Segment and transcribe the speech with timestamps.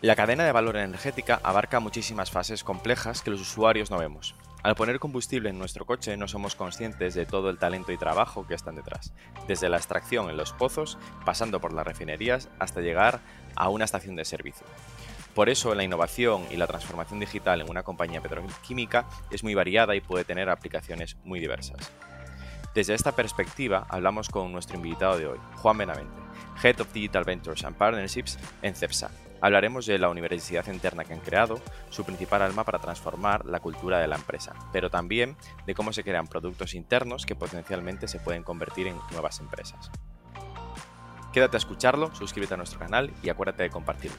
[0.00, 4.36] La cadena de valor energética abarca muchísimas fases complejas que los usuarios no vemos.
[4.62, 8.46] Al poner combustible en nuestro coche no somos conscientes de todo el talento y trabajo
[8.46, 9.12] que están detrás,
[9.48, 13.18] desde la extracción en los pozos, pasando por las refinerías, hasta llegar
[13.56, 14.64] a una estación de servicio.
[15.34, 19.96] Por eso la innovación y la transformación digital en una compañía petroquímica es muy variada
[19.96, 21.90] y puede tener aplicaciones muy diversas.
[22.72, 26.20] Desde esta perspectiva hablamos con nuestro invitado de hoy, Juan Benavente,
[26.62, 29.10] Head of Digital Ventures and Partnerships en CEPSA,
[29.40, 31.60] Hablaremos de la universidad interna que han creado,
[31.90, 36.02] su principal alma para transformar la cultura de la empresa, pero también de cómo se
[36.02, 39.90] crean productos internos que potencialmente se pueden convertir en nuevas empresas.
[41.32, 44.18] Quédate a escucharlo, suscríbete a nuestro canal y acuérdate de compartirlo.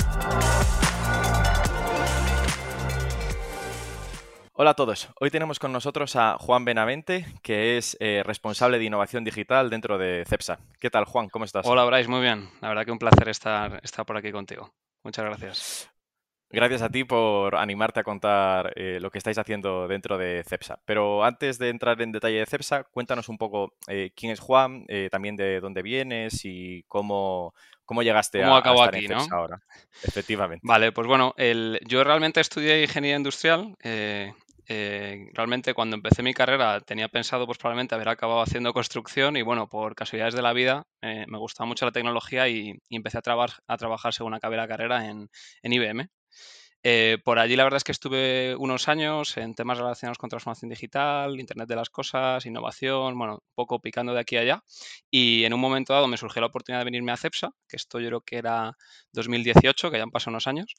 [4.61, 5.09] Hola a todos.
[5.19, 9.97] Hoy tenemos con nosotros a Juan Benavente, que es eh, responsable de innovación digital dentro
[9.97, 10.59] de CEPSA.
[10.79, 11.29] ¿Qué tal, Juan?
[11.29, 11.65] ¿Cómo estás?
[11.65, 12.07] Hola, Bryce.
[12.07, 12.47] Muy bien.
[12.61, 14.71] La verdad que un placer estar, estar por aquí contigo.
[15.03, 15.89] Muchas gracias.
[16.51, 20.79] Gracias a ti por animarte a contar eh, lo que estáis haciendo dentro de CEPSA.
[20.85, 24.85] Pero antes de entrar en detalle de CEPSA, cuéntanos un poco eh, quién es Juan,
[25.09, 29.59] también de dónde vienes y cómo, cómo llegaste a, estar aquí, en CEPSA ahora.
[30.03, 30.61] Efectivamente.
[30.61, 33.75] Vale, pues bueno, el, yo realmente estudié ingeniería industrial.
[35.33, 39.67] Realmente cuando empecé mi carrera tenía pensado pues probablemente haber acabado haciendo construcción y bueno,
[39.67, 43.21] por casualidades de la vida me gustaba mucho la tecnología y, empecé a,
[43.67, 45.29] a trabajar según acabé la carrera en,
[45.63, 46.09] en IBM.
[46.83, 50.69] Eh, por allí la verdad es que estuve unos años en temas relacionados con transformación
[50.69, 54.63] digital, Internet de las Cosas, innovación, bueno, poco picando de aquí a allá.
[55.11, 57.99] Y en un momento dado me surgió la oportunidad de venirme a CEPSA, que esto
[57.99, 58.77] yo creo que era
[59.13, 60.73] 2018, que ya han pasado unos años.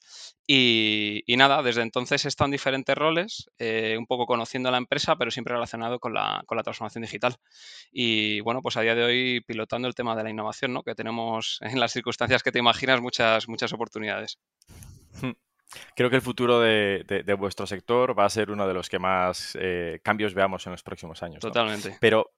[0.45, 5.15] Y, nada, desde entonces he estado en diferentes roles, eh, un poco conociendo la empresa,
[5.15, 7.35] pero siempre relacionado con la, con la, transformación digital.
[7.91, 10.83] Y bueno, pues a día de hoy pilotando el tema de la innovación, ¿no?
[10.83, 14.39] que tenemos en las circunstancias que te imaginas muchas, muchas oportunidades.
[15.95, 19.57] Creo que el futuro de, vuestro sector va a ser uno de los que más
[19.59, 21.39] eh, cambios veamos en los próximos años.
[21.39, 21.97] Totalmente.
[21.99, 22.31] Pero,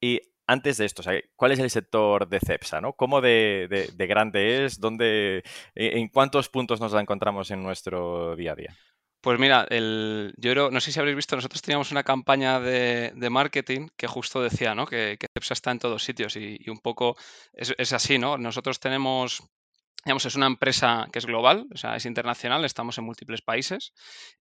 [0.00, 1.02] y antes de esto,
[1.36, 2.80] ¿cuál es el sector de CEPSA?
[2.80, 2.94] ¿no?
[2.94, 4.80] ¿Cómo de, grande es?
[4.80, 5.44] ¿Dónde,
[5.74, 8.76] e, ¿En cuántos puntos nos la encontramos en nuestro día a día?
[9.20, 13.88] Pues mira, el, yo no sé si habréis visto, nosotros teníamos una campaña de, marketing
[13.96, 14.86] que justo decía ¿no?
[14.86, 17.16] que, CEPSA está en todos sitios y, un poco
[17.52, 18.38] es, es, así, ¿no?
[18.38, 19.42] Nosotros tenemos
[20.04, 23.92] es una empresa que es global, o sea, es internacional, estamos en múltiples países.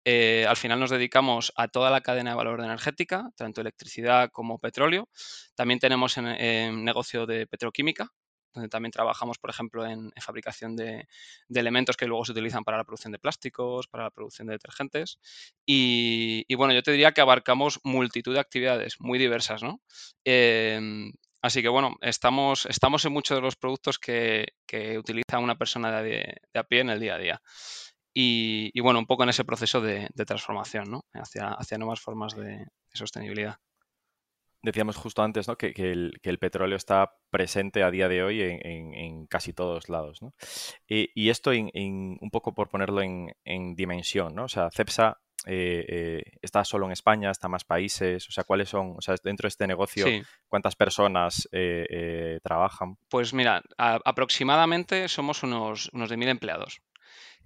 [0.05, 4.57] Eh, al final nos dedicamos a toda la cadena de valor energética, tanto electricidad como
[4.57, 5.09] petróleo.
[5.55, 8.07] También tenemos en, negocio de petroquímica,
[8.53, 11.07] donde también trabajamos, por ejemplo, en, fabricación de,
[11.53, 15.19] elementos que luego se utilizan para la producción de plásticos, para la producción de detergentes.
[15.65, 19.81] Y, bueno, yo te diría que abarcamos multitud de actividades muy diversas, ¿no?
[20.23, 21.11] Em,
[21.41, 24.47] Así que bueno, estamos, estamos en muchos de los productos que,
[24.97, 27.41] utiliza una persona de, a pie en el día a día.
[28.13, 31.05] Y, bueno, un poco en ese proceso de, transformación, ¿no?
[31.13, 33.57] Hacia, hacia nuevas formas de, sostenibilidad.
[34.61, 35.55] Decíamos justo antes ¿no?
[35.57, 40.21] que, el, petróleo está presente a día de hoy en, casi todos lados.
[40.21, 40.33] ¿no?
[40.87, 44.45] Y, esto un poco por ponerlo en, dimensión, ¿no?
[44.45, 48.43] O sea, CEPSA eh, eh, está solo en España, está en más países, o sea,
[48.43, 50.05] ¿cuáles son, o sea, dentro de este negocio,
[50.47, 52.97] cuántas personas eh, trabajan?
[53.09, 56.81] Pues mira, aproximadamente somos unos, unos de mil empleados,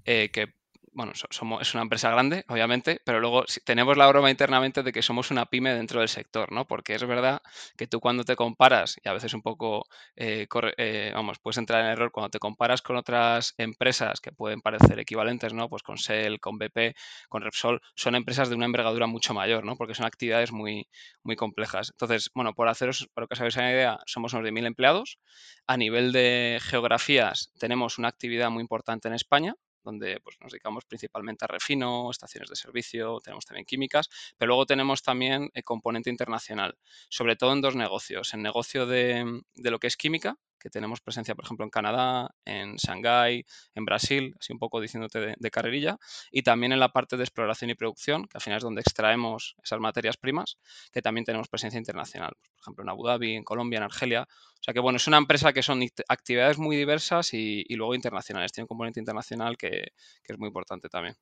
[0.04, 0.54] que
[0.94, 5.02] bueno, somos, es una empresa grande, obviamente, pero luego tenemos la broma internamente de que
[5.02, 6.66] somos una pyme dentro del sector, ¿no?
[6.66, 7.42] Porque es verdad
[7.78, 11.81] que tú cuando te comparas, y a veces un poco, eh, eh, vamos, puedes entrar
[11.81, 15.70] en error cuando te comparas con otras empresas que pueden parecer equivalentes, ¿no?
[15.70, 16.96] Pues con Shell, con BP,
[17.30, 19.75] con Repsol, son empresas de una envergadura mucho mayor, ¿no?
[19.75, 20.88] Porque son actividades muy,
[21.24, 21.90] muy complejas.
[21.92, 25.19] Entonces, bueno, por haceros, para que os hagáis una idea, somos unos de mil empleados.
[25.68, 30.85] A nivel de geografías, tenemos una actividad muy importante en España, donde pues, nos dedicamos
[30.85, 36.09] principalmente a refino, estaciones de servicio, tenemos también químicas, pero luego tenemos también el componente
[36.09, 36.77] internacional,
[37.09, 41.01] sobre todo en dos negocios, en negocio de, de lo que es química, que tenemos
[41.01, 43.45] presencia, por ejemplo, en Canadá, en Shanghái,
[43.75, 45.98] en Brasil, así un poco diciéndote de, carrerilla,
[46.31, 49.57] y también en la parte de exploración y producción, que al final es donde extraemos
[49.62, 50.57] esas materias primas,
[50.94, 54.21] que también tenemos presencia internacional, pues, por ejemplo, en Abu Dhabi, en Colombia, en Argelia.
[54.21, 58.54] O sea que, bueno, es una empresa que son actividades muy diversas y, luego internacionales.
[58.54, 59.92] Tiene un componente internacional que,
[60.24, 61.18] es muy importante también.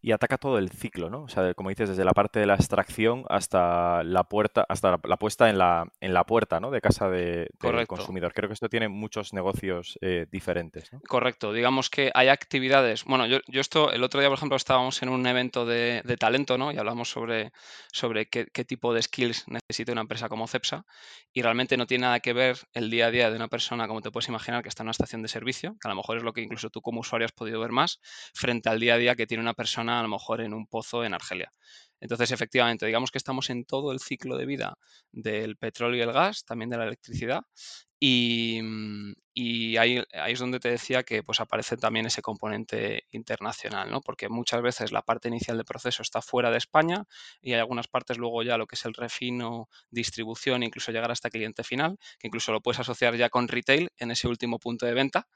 [0.00, 1.22] Y ataca todo el ciclo, ¿no?
[1.22, 5.16] O sea, como dices, desde la parte de la extracción hasta la puerta, hasta la,
[5.16, 6.70] puesta en la, en la puerta, ¿no?
[6.70, 8.32] De casa de, del consumidor.
[8.32, 11.00] Creo que esto tiene muchos negocios eh, diferentes, ¿no?
[11.06, 11.52] Correcto.
[11.52, 13.04] Digamos que hay actividades.
[13.04, 16.16] Bueno, yo, yo, esto, el otro día, por ejemplo, estábamos en un evento de, de
[16.16, 16.72] talento, ¿no?
[16.72, 17.52] Y hablamos sobre,
[17.92, 20.86] sobre qué, qué, tipo de skills necesita una empresa como Cepsa.
[21.32, 24.00] Y realmente no tiene nada que ver el día a día de una persona, como
[24.00, 26.22] te puedes imaginar, que está en una estación de servicio, que a lo mejor es
[26.22, 28.00] lo que incluso tú como usuario has podido ver más,
[28.34, 31.04] frente al día a día que tiene una persona a lo mejor en un pozo
[31.04, 31.52] en Argelia.
[32.00, 34.78] Entonces, efectivamente, digamos que estamos en todo el ciclo de vida
[35.10, 37.42] del petróleo y el gas, también de la electricidad,
[38.00, 39.12] y, mm,
[39.78, 44.00] ahí, es donde te decía que pues, aparece también ese componente internacional, ¿no?
[44.00, 47.04] porque muchas veces la parte inicial del proceso está fuera de España
[47.40, 51.30] y hay algunas partes luego ya lo que es el refino, distribución, incluso llegar hasta
[51.30, 54.94] cliente final, que incluso lo puedes asociar ya con retail en ese último punto de
[54.94, 55.28] venta,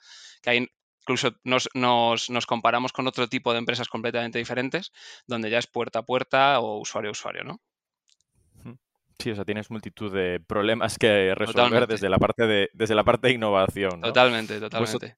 [0.43, 0.69] que hay
[1.03, 4.93] incluso nos, nos, comparamos con otro tipo de empresas completamente diferentes,
[5.27, 7.61] donde ya es puerta a puerta o usuario a usuario, ¿no?
[9.19, 13.05] Sí, o sea, tienes multitud de problemas que resolver desde la parte de desde la
[13.05, 14.01] parte de innovación.
[14.01, 15.17] Totalmente, totalmente.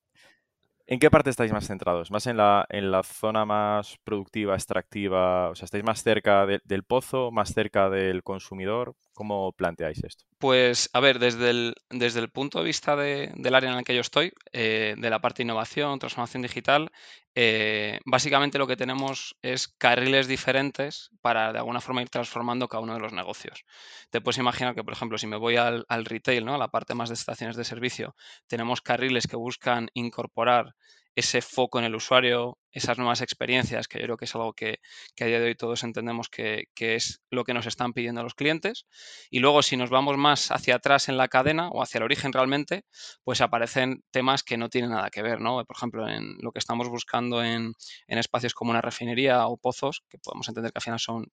[0.87, 2.11] ¿En qué parte estáis más centrados?
[2.11, 5.49] ¿Más en la, en la zona más productiva, extractiva?
[5.49, 8.95] O sea, ¿estáis más cerca del pozo, más cerca del consumidor?
[9.15, 10.25] ¿Cómo planteáis esto?
[10.39, 13.95] Pues, a ver, desde el, desde el punto de vista del área en el que
[13.95, 16.91] yo estoy, eh, de la parte de innovación, transformación digital,
[17.37, 22.83] eh, básicamente lo que tenemos es carriles diferentes para de alguna forma ir transformando cada
[22.83, 23.65] uno de los negocios.
[24.11, 26.55] Te puedes imaginar que, por ejemplo, si me voy al, al retail, ¿no?
[26.55, 28.17] a la parte más de estaciones de servicio,
[28.49, 30.75] tenemos carriles que buscan incorporar
[31.15, 34.81] ese foco en el usuario, esas nuevas experiencias, que yo creo que es algo que,
[35.21, 38.87] a día de hoy todos entendemos que, es lo que nos están pidiendo los clientes.
[39.31, 42.33] Y luego, si nos vamos más hacia atrás en la cadena o hacia el origen
[42.33, 42.85] realmente,
[43.23, 45.65] pues aparecen temas que no tienen nada que ver, ¿no?
[45.65, 47.75] Por ejemplo, en lo que estamos buscando en,
[48.09, 51.27] espacios como una refinería o pozos, que podemos entender que al final son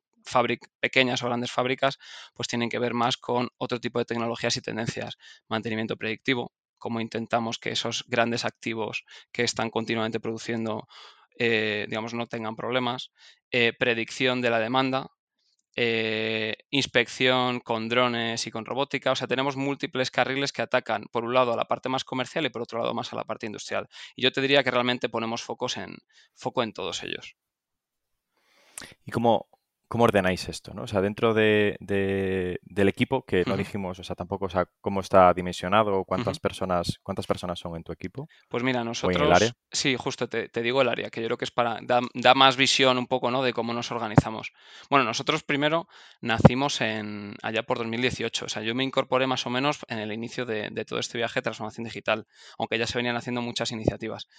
[0.80, 1.98] pequeñas o grandes fábricas,
[2.36, 5.18] pues tienen que ver más con otro tipo de tecnologías y tendencias.
[5.48, 6.52] Mantenimiento predictivo,
[6.82, 10.88] cómo intentamos que esos grandes activos que están continuamente produciendo,
[11.38, 13.12] eh, digamos, no tengan problemas,
[13.52, 15.12] eh, predicción de la demanda,
[15.76, 19.12] eh, inspección con drones y con robótica.
[19.12, 22.46] O sea, tenemos múltiples carriles que atacan, por un lado, a la parte más comercial
[22.46, 23.88] y por otro lado, más a la parte industrial.
[24.16, 25.98] Y yo te diría que realmente ponemos focos en,
[26.34, 27.38] foco en todos ellos.
[29.06, 29.48] ¿Y cómo,
[29.92, 30.74] ¿Cómo ordenáis esto?
[30.74, 30.84] ¿no?
[30.84, 35.02] O sea, dentro de, del equipo, que no dijimos, o sea, tampoco, o sea, cómo
[35.02, 38.30] está dimensionado, cuántas personas, cuántas personas son en tu equipo.
[38.48, 39.54] Pues mira, nosotros.
[39.70, 41.80] Sí, justo te, digo el área, que yo creo que es para.
[41.82, 43.44] Da, más visión un poco, ¿no?
[43.44, 44.54] De cómo nos organizamos.
[44.90, 45.90] Bueno, nosotros primero
[46.22, 48.46] nacimos en allá por 2018.
[48.46, 51.40] O sea, yo me incorporé más o menos en el inicio de, todo este viaje
[51.40, 52.28] de transformación digital,
[52.58, 54.30] aunque ya se venían haciendo muchas iniciativas.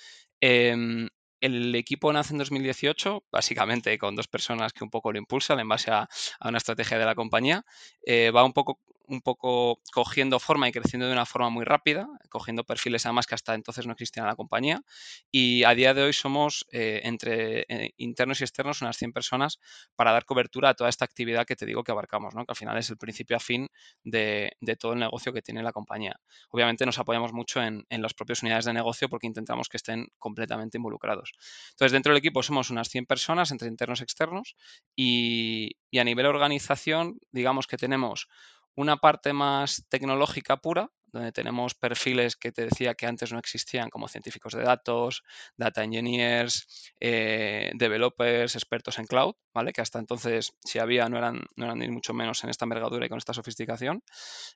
[0.40, 1.10] Em,
[1.42, 5.68] el equipo nace en 2018, básicamente con dos personas que un poco lo impulsan en
[5.68, 6.08] base a,
[6.40, 7.64] una estrategia de la compañía.
[8.06, 8.80] Eh, va un poco
[9.12, 13.34] un poco cogiendo forma y creciendo de una forma muy rápida, cogiendo perfiles además que
[13.34, 14.82] hasta entonces no existían en la compañía.
[15.30, 19.60] Y a día de hoy somos eh, entre eh, internos y externos unas 100 personas
[19.96, 22.46] para dar cobertura a toda esta actividad que te digo que abarcamos, ¿no?
[22.46, 23.68] que al final es el principio a fin
[24.02, 26.18] de, todo el negocio que tiene la compañía.
[26.48, 30.78] Obviamente nos apoyamos mucho en, las propias unidades de negocio porque intentamos que estén completamente
[30.78, 31.32] involucrados.
[31.72, 34.56] Entonces, dentro del equipo somos unas 100 personas entre internos y externos
[34.96, 38.28] y, y a nivel organización, digamos que tenemos
[38.76, 43.90] una parte más tecnológica pura, donde tenemos perfiles que te decía que antes no existían,
[43.90, 45.22] como científicos de datos,
[45.56, 49.72] data engineers, eh, developers, expertos en cloud, ¿vale?
[49.72, 53.04] Que hasta entonces, si había, no eran, no eran ni mucho menos en esta envergadura
[53.04, 54.02] y con esta sofisticación.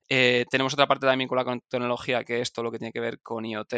[0.08, 3.00] Eh, tenemos otra parte también con la tecnología, que es todo lo que tiene que
[3.00, 3.74] ver con IoT,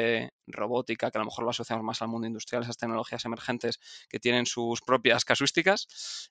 [0.47, 4.21] robótica, que a lo mejor lo asociamos más al mundo industrial, esas tecnologías emergentes que
[4.21, 5.89] tienen sus propias casuísticas.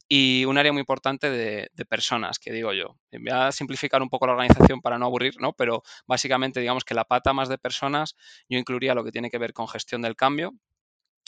[0.08, 2.96] Y un área muy importante de, de personas, que digo yo.
[3.12, 5.54] Voy a simplificar un poco la organización para no aburrir, ¿no?
[5.54, 8.16] Pero básicamente digamos que la pata más de personas,
[8.50, 10.54] yo incluiría lo que tiene que ver con gestión del cambio,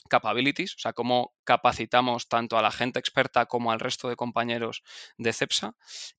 [0.09, 4.83] capabilities, o sea, cómo capacitamos tanto a la gente experta como al resto de compañeros
[5.17, 5.75] de CEPSA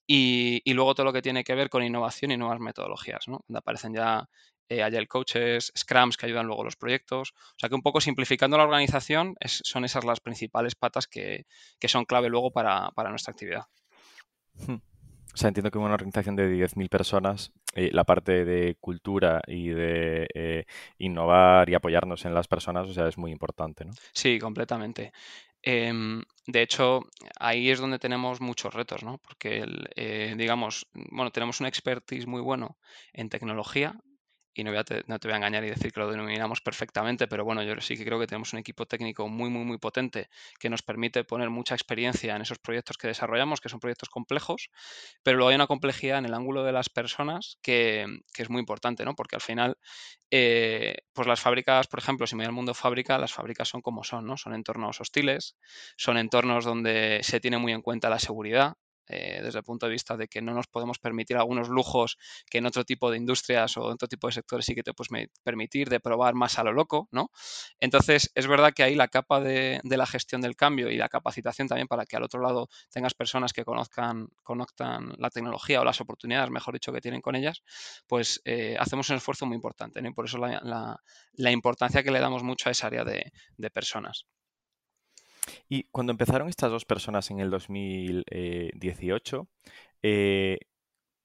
[0.07, 3.45] y, luego todo lo que tiene que ver con innovación y nuevas metodologías, ¿no?
[3.49, 4.29] Donde aparecen ya
[4.69, 7.33] eh, Agile Coaches, Scrums que ayudan luego los proyectos.
[7.33, 11.47] O sea que un poco simplificando la organización son esas las principales patas que,
[11.87, 13.67] son clave luego para, para nuestra actividad.
[14.55, 14.90] Hmm.
[15.33, 19.69] O sea, entiendo que una organización de 10.000 personas, eh, la parte de cultura y
[19.69, 20.65] de eh,
[20.99, 23.93] innovar y apoyarnos en las personas, o sea, es muy importante, ¿no?
[24.13, 25.13] Sí, completamente.
[25.63, 27.03] Em, de hecho,
[27.39, 29.19] ahí es donde tenemos muchos retos, ¿no?
[29.19, 32.79] Porque, eh, digamos, bueno, tenemos un expertise muy bueno
[33.13, 33.95] en tecnología,
[34.61, 37.81] y no, te, voy a engañar y decir que lo denominamos perfectamente, pero bueno, yo
[37.81, 41.25] sí que creo que tenemos un equipo técnico muy, muy, muy potente que nos permite
[41.25, 44.71] poner mucha experiencia en esos proyectos que desarrollamos, que son proyectos complejos,
[45.23, 48.61] pero luego hay una complejidad en el ángulo de las personas que, que es muy
[48.61, 49.15] importante, ¿no?
[49.15, 49.79] Porque al final,
[50.31, 53.81] eh, pues las fábricas, por ejemplo, si me voy al mundo fábrica, las fábricas son
[53.81, 54.37] como son, ¿no?
[54.37, 55.57] Son entornos hostiles,
[55.97, 58.75] son entornos donde se tiene muy en cuenta la seguridad,
[59.11, 62.17] eh, desde el punto de vista de que no nos podemos permitir algunos lujos
[62.49, 64.95] que en otro tipo de industrias o en otro tipo de sectores sí que te
[64.95, 67.31] puedes permitir de probar más a lo loco, ¿no?
[67.79, 71.69] Entonces, es verdad que ahí la capa de, la gestión del cambio y la capacitación
[71.69, 76.01] también para que al otro lado tengas personas que conozcan, conozcan la tecnología o las
[76.01, 77.63] oportunidades, mejor dicho, que tienen con ellas,
[78.07, 82.43] pues eh, hacemos un esfuerzo muy importante, Y por eso la, importancia que le damos
[82.43, 84.27] mucho a esa área de personas.
[85.69, 89.49] Y cuando empezaron estas dos personas en el 2018,
[90.03, 90.59] eh,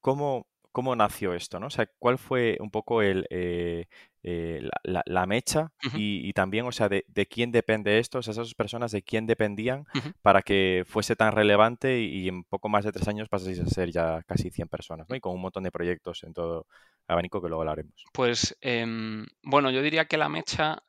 [0.01, 1.59] ¿cómo, ¿cómo, nació esto?
[1.59, 1.67] ¿no?
[1.67, 3.85] O sea, ¿cuál fue un poco el, eh,
[4.23, 8.19] eh, la, mecha y, también, o sea, de, quién depende esto?
[8.19, 9.85] O sea, esas dos personas, ¿de quién dependían
[10.21, 13.91] para que fuese tan relevante y, en poco más de tres años paséis a ser
[13.91, 15.15] ya casi 100 personas, ¿no?
[15.15, 16.67] Y con un montón de proyectos en todo
[17.07, 18.03] abanico que luego hablaremos.
[18.11, 20.83] Pues, em, bueno, yo diría que la mecha,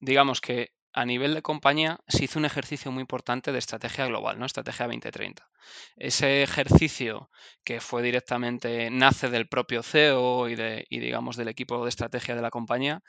[0.00, 4.38] digamos que a nivel de compañía se hizo un ejercicio muy importante de estrategia global,
[4.38, 4.46] ¿no?
[4.46, 5.48] Estrategia 2030.
[5.96, 7.30] Ese ejercicio
[7.64, 12.42] que fue directamente, nace del propio CEO y, de, digamos del equipo de estrategia de
[12.42, 13.02] la compañía,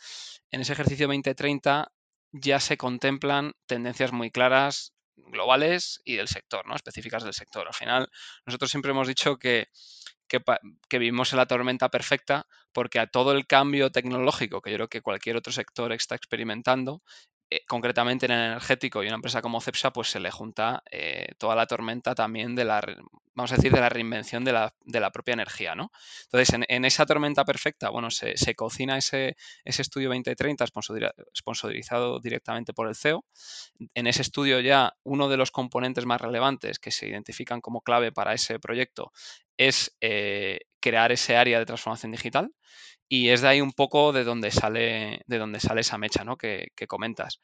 [0.51, 1.91] en ese ejercicio 2030
[2.31, 6.75] ya se contemplan tendencias muy claras globales y del sector, ¿no?
[6.75, 7.67] específicas del sector.
[7.67, 8.09] Al final,
[8.45, 9.67] nosotros siempre hemos dicho que
[10.89, 14.87] que, vivimos en la tormenta perfecta porque a todo el cambio tecnológico que yo creo
[14.87, 17.01] que cualquier otro sector está experimentando,
[17.53, 21.27] eh, concretamente en el energético y una empresa como Cepsa, pues se le junta eh,
[21.37, 22.81] toda la tormenta también de la,
[23.35, 25.91] vamos a decir, de la reinvención de la, propia energía, ¿no?
[26.23, 30.65] Entonces, en, esa tormenta perfecta, bueno, se, cocina ese, ese, estudio 2030
[31.31, 33.23] sponsorizado directamente por el CEO.
[33.93, 38.11] En ese estudio ya uno de los componentes más relevantes que se identifican como clave
[38.11, 39.11] para ese proyecto
[39.57, 42.51] es eh, crear ese área de transformación digital
[43.13, 46.35] y es de ahí un poco de donde sale, de donde sale esa mecha ¿no?
[46.35, 47.39] que, comentas.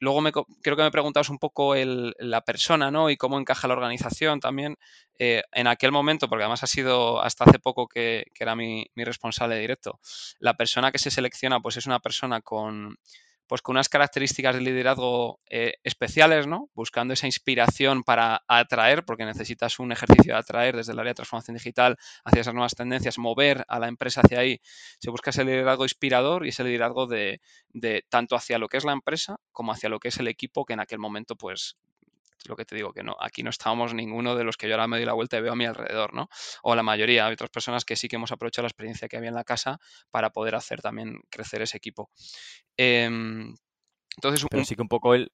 [0.00, 3.08] Luego me, creo que me preguntabas un poco la persona ¿no?
[3.10, 4.76] y cómo encaja la organización también.
[5.20, 9.04] Eh, en aquel momento, porque además ha sido hasta hace poco que, era mi, mi,
[9.04, 10.00] responsable directo,
[10.40, 12.98] la persona que se selecciona pues es una persona con,
[13.46, 16.70] pues con unas características de liderazgo eh, especiales, ¿no?
[16.74, 21.16] Buscando esa inspiración para atraer, porque necesitas un ejercicio de atraer desde el área de
[21.16, 24.60] transformación digital hacia esas nuevas tendencias, mover a la empresa hacia ahí.
[24.98, 28.84] Se busca ese liderazgo inspirador y ese liderazgo de, de tanto hacia lo que es
[28.84, 31.76] la empresa como hacia lo que es el equipo que en aquel momento, pues,
[32.46, 34.86] lo que te digo, que no, aquí no estábamos ninguno de los que yo ahora
[34.88, 36.28] me doy la vuelta y veo a mi alrededor, ¿no?
[36.62, 39.30] O la mayoría, hay otras personas que sí que hemos aprovechado la experiencia que había
[39.30, 39.78] en la casa
[40.10, 42.10] para poder hacer también crecer ese equipo.
[42.76, 43.54] Em,
[44.16, 45.32] entonces, Pero sí que un poco el,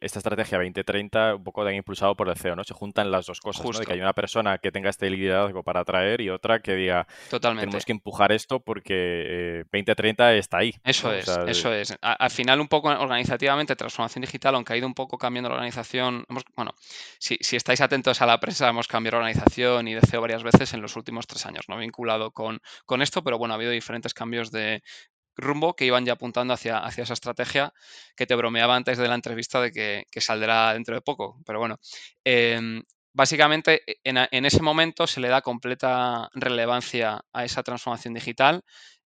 [0.00, 2.64] esta estrategia 2030, un poco impulsado por el CEO, ¿no?
[2.64, 3.78] Se juntan las dos cosas, ¿no?
[3.78, 7.06] De que hay una persona que tenga este liderazgo para atraer y otra que diga,
[7.30, 7.66] Totalmente.
[7.66, 10.74] tenemos que empujar esto porque 2030 eh, está ahí.
[10.82, 11.96] Eso es, eso es.
[12.00, 16.24] al final, un poco organizativamente, transformación digital, aunque ha ido un poco cambiando la organización,
[16.56, 16.72] bueno,
[17.18, 20.42] si, si estáis atentos a la prensa, hemos cambiado la organización y de CEO varias
[20.42, 21.76] veces en los últimos tres años, ¿no?
[21.76, 24.82] Vinculado con, con esto, pero bueno, ha habido diferentes cambios de,
[25.38, 27.72] rumbo que iban ya apuntando hacia, hacia esa estrategia
[28.16, 31.40] que te bromeaba antes de la entrevista de que, saldrá dentro de poco.
[31.46, 31.78] Pero bueno,
[32.24, 32.82] em,
[33.14, 38.62] básicamente e, en, en, ese momento se le da completa relevancia a esa transformación digital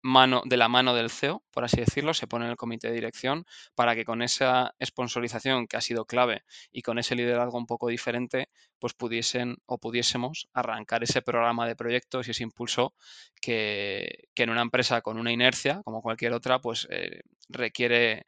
[0.03, 2.95] mano, de la mano del CEO, por así decirlo, se pone en el comité de
[2.95, 7.67] dirección para que con esa sponsorización que ha sido clave y con ese liderazgo un
[7.67, 12.95] poco diferente, pues pudiesen o pudiésemos arrancar ese programa de proyectos y ese impulso
[13.41, 18.27] que, en una empresa con una inercia, como cualquier otra, pues eh, requiere,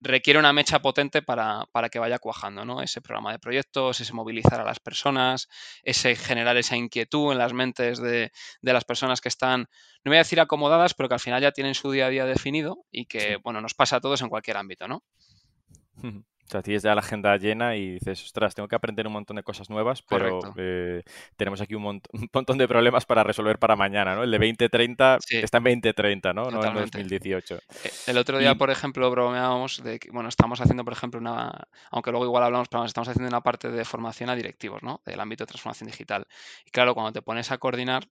[0.00, 2.82] requiere una mecha potente para, que vaya cuajando, ¿no?
[2.82, 5.48] Ese programa de proyectos, ese movilizar a las personas,
[5.82, 9.68] ese generar esa inquietud en las mentes de, de las personas que están,
[10.06, 12.24] no voy a decir acomodadas, pero que al final ya tienen su día a día
[12.26, 15.02] definido y que, bueno, nos pasa a todos en cualquier ámbito, ¿no?
[16.00, 19.34] O sea, tienes ya la agenda llena y dices, ostras, tengo que aprender un montón
[19.34, 21.02] de cosas nuevas, pero eh,
[21.36, 24.22] tenemos aquí un, un, montón de problemas para resolver para mañana, ¿no?
[24.22, 26.52] El de 2030 está en 2030, ¿no?
[26.52, 27.56] No en 2018.
[27.56, 31.66] Eh, el otro día, por ejemplo, bromeábamos de que, bueno, estamos haciendo, por ejemplo, una,
[31.90, 35.00] aunque luego igual hablamos, pero estamos haciendo una parte de formación a directivos, ¿no?
[35.04, 36.28] Del ámbito de transformación digital.
[36.64, 38.06] Y claro, cuando te pones a coordinar,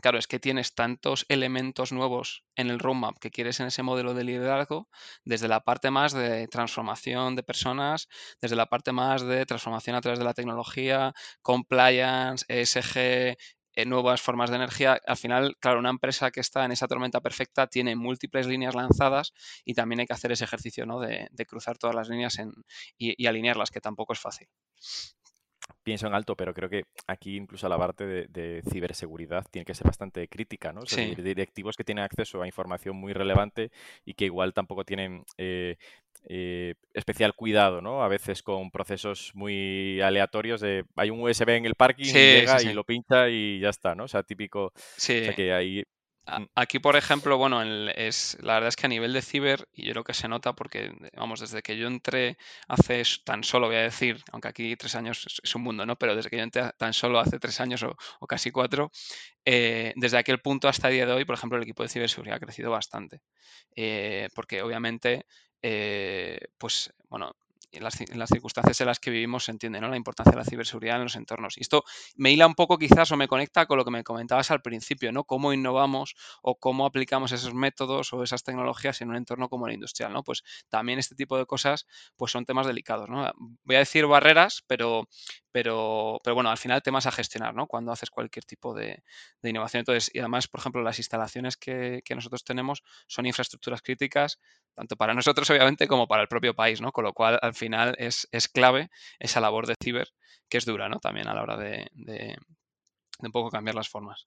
[0.00, 4.14] Claro, es que tienes tantos elementos nuevos en el roadmap que quieres en ese modelo
[4.14, 4.88] de liderazgo,
[5.24, 8.08] desde la parte más de transformación de personas,
[8.40, 13.36] desde la parte más de transformación a través de la tecnología, compliance, ESG,
[13.74, 15.00] eh, nuevas formas de energía.
[15.04, 19.32] Al final, claro, una empresa que está en esa tormenta perfecta tiene múltiples líneas lanzadas
[19.64, 21.00] y también hay que hacer ese ejercicio ¿no?
[21.00, 22.36] de, cruzar todas las líneas
[22.96, 24.48] y alinearlas, que tampoco es fácil
[25.88, 29.86] pienso en alto, pero creo que aquí incluso la parte de, ciberseguridad tiene que ser
[29.86, 30.82] bastante crítica, ¿no?
[30.82, 33.70] O directivos que tienen acceso a información muy relevante
[34.04, 35.76] y que igual tampoco tienen eh,
[36.28, 38.02] eh, especial cuidado, ¿no?
[38.02, 42.62] A veces con procesos muy aleatorios de hay un USB en el parking y llega
[42.62, 44.04] y lo pincha y ya está, ¿no?
[44.04, 44.66] O sea, típico.
[44.66, 45.84] O sea, que ahí.
[46.54, 49.92] Aquí, por ejemplo, bueno, es, la verdad es que a nivel de ciber, y yo
[49.92, 52.36] creo que se nota porque, vamos, desde que yo entré
[52.68, 55.96] hace tan solo, voy a decir, aunque aquí tres años es, un mundo, ¿no?
[55.96, 58.90] Pero desde que yo entré tan solo hace tres años o, casi cuatro,
[59.44, 62.36] eh, desde aquel punto hasta el día de hoy, por ejemplo, el equipo de ciberseguridad
[62.36, 63.22] ha crecido bastante.
[63.74, 65.26] Eh, porque obviamente,
[65.62, 67.34] eh, pues, bueno,
[67.72, 69.88] en las, circunstancias en las que vivimos se entiende ¿no?
[69.88, 71.58] la importancia de la ciberseguridad en los entornos.
[71.58, 71.84] Y esto
[72.16, 75.12] me hila un poco quizás o me conecta con lo que me comentabas al principio,
[75.12, 75.24] ¿no?
[75.24, 79.74] Cómo innovamos o cómo aplicamos esos métodos o esas tecnologías en un entorno como el
[79.74, 80.22] industrial, ¿no?
[80.22, 83.30] Pues también este tipo de cosas pues son temas delicados, ¿no?
[83.64, 85.08] Voy a decir barreras, pero,
[85.52, 87.66] pero, pero bueno, al final temas a gestionar, ¿no?
[87.66, 89.02] Cuando haces cualquier tipo de,
[89.42, 89.80] innovación.
[89.80, 94.38] Entonces, y además, por ejemplo, las instalaciones que, que nosotros tenemos son infraestructuras críticas
[94.78, 96.92] tanto para nosotros obviamente como para el propio país, ¿no?
[96.92, 98.88] Con lo cual al final es, clave
[99.18, 100.08] esa labor de ciber
[100.48, 100.98] que es dura, ¿no?
[100.98, 101.90] También a la hora de,
[103.20, 104.26] un poco cambiar las formas.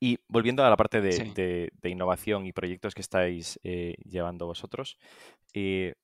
[0.00, 4.98] Y volviendo a la parte de, innovación y proyectos que estáis eh, llevando vosotros,
[5.52, 5.94] eh,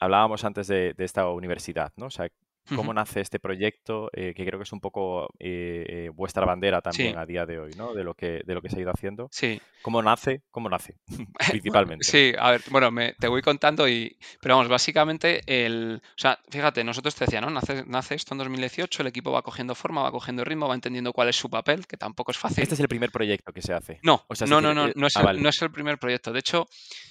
[0.00, 2.06] hablábamos antes de, esta universidad, ¿no?
[2.06, 2.28] O sea,
[2.74, 6.80] cómo nace este proyecto, eh, que creo que es un poco eh, eh, vuestra bandera
[6.80, 7.94] también a día de hoy, ¿no?
[7.94, 9.28] De lo que, de lo que se ha ido haciendo.
[9.30, 9.60] Sí.
[9.82, 10.42] ¿Cómo nace?
[10.50, 10.96] ¿Cómo nace?
[11.50, 12.04] Principalmente.
[12.04, 14.16] Sí, a ver, bueno, me, te voy contando y.
[14.40, 16.00] Pero vamos, básicamente el.
[16.02, 17.50] O sea, fíjate, nosotros te decía, ¿no?
[17.50, 21.12] Nace, nace esto en 2018, el equipo va cogiendo forma, va cogiendo ritmo, va entendiendo
[21.12, 22.62] cuál es su papel, que tampoco es fácil.
[22.62, 24.00] Este es el primer proyecto que se hace.
[24.02, 26.32] No, no, no, no, no, es ah, el, no es el primer proyecto.
[26.32, 26.66] De hecho,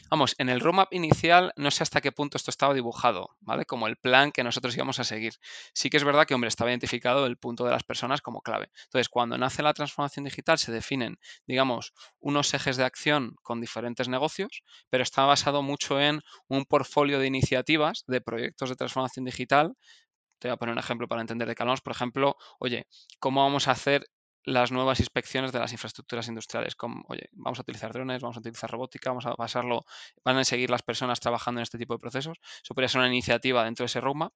[0.09, 3.65] vamos, en el roadmap inicial no sé hasta qué punto esto estaba dibujado, ¿vale?
[3.65, 5.33] Como el plan que nosotros íbamos a seguir.
[5.73, 8.69] Sí que es verdad que, hombre, estaba identificado el punto de las personas como clave.
[8.85, 14.07] Entonces, cuando nace la transformación digital, se definen, digamos, unos ejes de acción con diferentes
[14.09, 19.73] negocios, pero está basado mucho en un portfolio de iniciativas, de proyectos de transformación digital.
[20.39, 21.81] Te voy a poner un ejemplo para entender de qué hablamos.
[21.81, 22.87] Por ejemplo, oye,
[23.19, 24.05] ¿cómo vamos a hacer
[24.45, 26.75] las nuevas inspecciones de las infraestructuras industriales.
[26.75, 29.85] Como, oye, vamos a utilizar drones, vamos a utilizar robótica, vamos a pasarlo,
[30.23, 32.37] van a seguir las personas trabajando en este tipo de procesos.
[32.63, 34.33] Eso podría ser una iniciativa dentro de ese roadmap.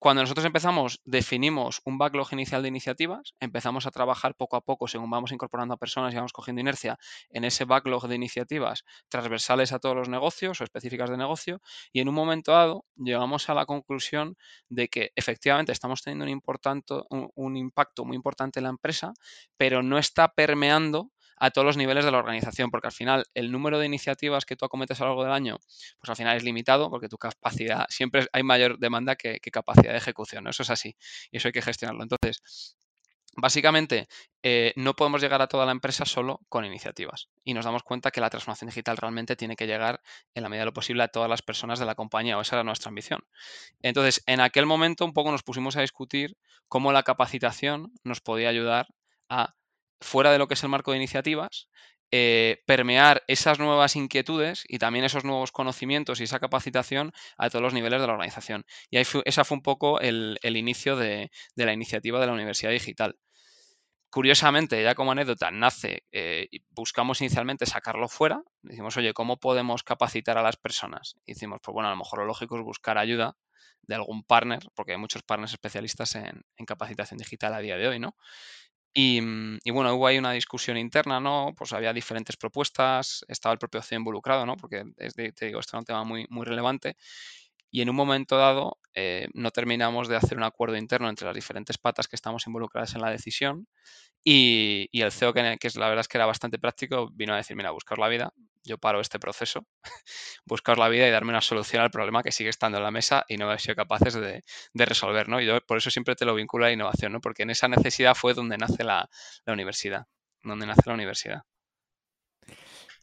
[0.00, 4.88] Cuando nosotros empezamos, definimos un backlog inicial de iniciativas, empezamos a trabajar poco a poco,
[4.88, 9.74] según vamos incorporando a personas y vamos cogiendo inercia en ese backlog de iniciativas transversales
[9.74, 11.60] a todos los negocios o específicas de negocio,
[11.92, 14.38] y en un momento dado llegamos a la conclusión
[14.70, 16.24] de que efectivamente estamos teniendo
[17.10, 19.12] un, un impacto muy importante en la empresa,
[19.58, 23.50] pero no está permeando a todos los niveles de la organización, porque al final el
[23.50, 25.58] número de iniciativas que tú acometes a lo largo del año,
[25.98, 29.98] pues al final es limitado, porque tu capacidad, siempre hay mayor demanda que, capacidad de
[29.98, 30.94] ejecución, eso es así,
[31.32, 32.02] y eso hay que gestionarlo.
[32.04, 32.76] Entonces,
[33.36, 34.08] Básicamente,
[34.42, 38.10] eh, no podemos llegar a toda la empresa solo con iniciativas y nos damos cuenta
[38.10, 40.00] que la transformación digital realmente tiene que llegar
[40.34, 42.56] en la medida de lo posible a todas las personas de la compañía o esa
[42.56, 43.20] era nuestra ambición.
[43.82, 48.48] Entonces, en aquel momento un poco nos pusimos a discutir cómo la capacitación nos podía
[48.48, 48.88] ayudar
[49.28, 49.54] a
[50.00, 51.68] fuera de lo que es el marco de iniciativas,
[52.12, 57.62] eh, permear esas nuevas inquietudes y también esos nuevos conocimientos y esa capacitación a todos
[57.62, 58.64] los niveles de la organización.
[58.90, 62.72] Y ahí fue, esa fue un poco el, inicio de, la iniciativa de la Universidad
[62.72, 63.16] Digital.
[64.10, 70.36] Curiosamente, ya como anécdota, nace, eh, buscamos inicialmente sacarlo fuera, decimos, oye, ¿cómo podemos capacitar
[70.36, 71.14] a las personas?
[71.26, 73.36] Y decimos, pues bueno, a lo mejor lo lógico es buscar ayuda
[73.82, 77.86] de algún partner, porque hay muchos partners especialistas en, en capacitación digital a día de
[77.86, 78.16] hoy, ¿no?
[78.94, 81.52] Mm, y, bueno, hubo ahí una discusión interna, ¿no?
[81.56, 84.56] Pues había diferentes propuestas, estaba el propio CEO involucrado, ¿no?
[84.56, 86.96] Porque te digo, esto era un tema muy, muy relevante.
[87.70, 91.34] Y en un momento dado eh, no terminamos de hacer un acuerdo interno entre las
[91.36, 93.68] diferentes patas que estamos involucradas en la decisión
[94.24, 97.56] y, el CEO, que, que, la verdad es que era bastante práctico, vino a decir,
[97.56, 98.32] mira, buscar la vida,
[98.64, 99.66] yo paro este proceso,
[100.44, 103.24] buscar la vida y darme una solución al problema que sigue estando en la mesa
[103.28, 104.42] y no hemos sido capaces de,
[104.74, 105.40] resolver, ¿no?
[105.40, 107.20] Y yo por eso siempre te lo vinculo a la innovación, ¿no?
[107.20, 109.08] Porque en esa necesidad fue donde nace la,
[109.46, 110.06] universidad,
[110.42, 111.42] donde nace la universidad.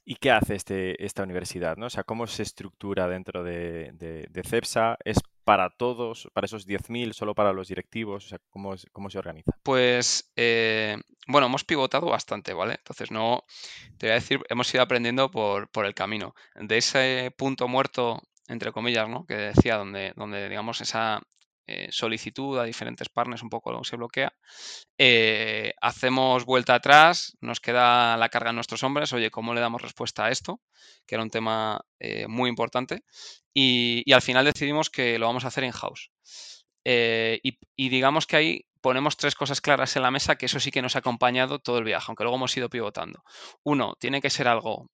[0.05, 1.75] ¿Y qué hace este, esta universidad?
[1.75, 1.87] ¿no?
[1.87, 4.97] O sea, ¿cómo se estructura dentro de, de, CEPSA?
[5.03, 5.17] ¿Es
[5.47, 8.25] para todos, para esos 10.000, solo para los directivos?
[8.25, 9.49] O sea, ¿cómo, cómo se organiza?
[9.63, 12.73] Pues, eh, bueno, hemos pivotado bastante, ¿vale?
[12.73, 13.45] Entonces, no,
[13.97, 16.35] te voy a decir, hemos ido aprendiendo por, por el camino.
[16.55, 19.25] De ese punto muerto, entre comillas, ¿no?
[19.25, 21.21] Que decía, donde, donde digamos, esa,
[21.67, 24.33] eh, solicitud a diferentes partners, un poco se bloquea.
[24.97, 29.81] Eh, hacemos vuelta atrás, nos queda la carga en nuestros hombres, oye, ¿cómo le damos
[29.81, 30.61] respuesta a esto?
[31.05, 31.81] Que era un tema
[32.27, 33.03] muy importante.
[33.53, 36.11] Y, al final decidimos que lo vamos a hacer in-house.
[36.85, 40.71] Y, y digamos que ahí ponemos tres cosas claras en la mesa que eso sí
[40.71, 43.23] que nos ha acompañado todo el viaje, aunque luego hemos ido pivotando.
[43.63, 44.87] Uno, tiene que ser algo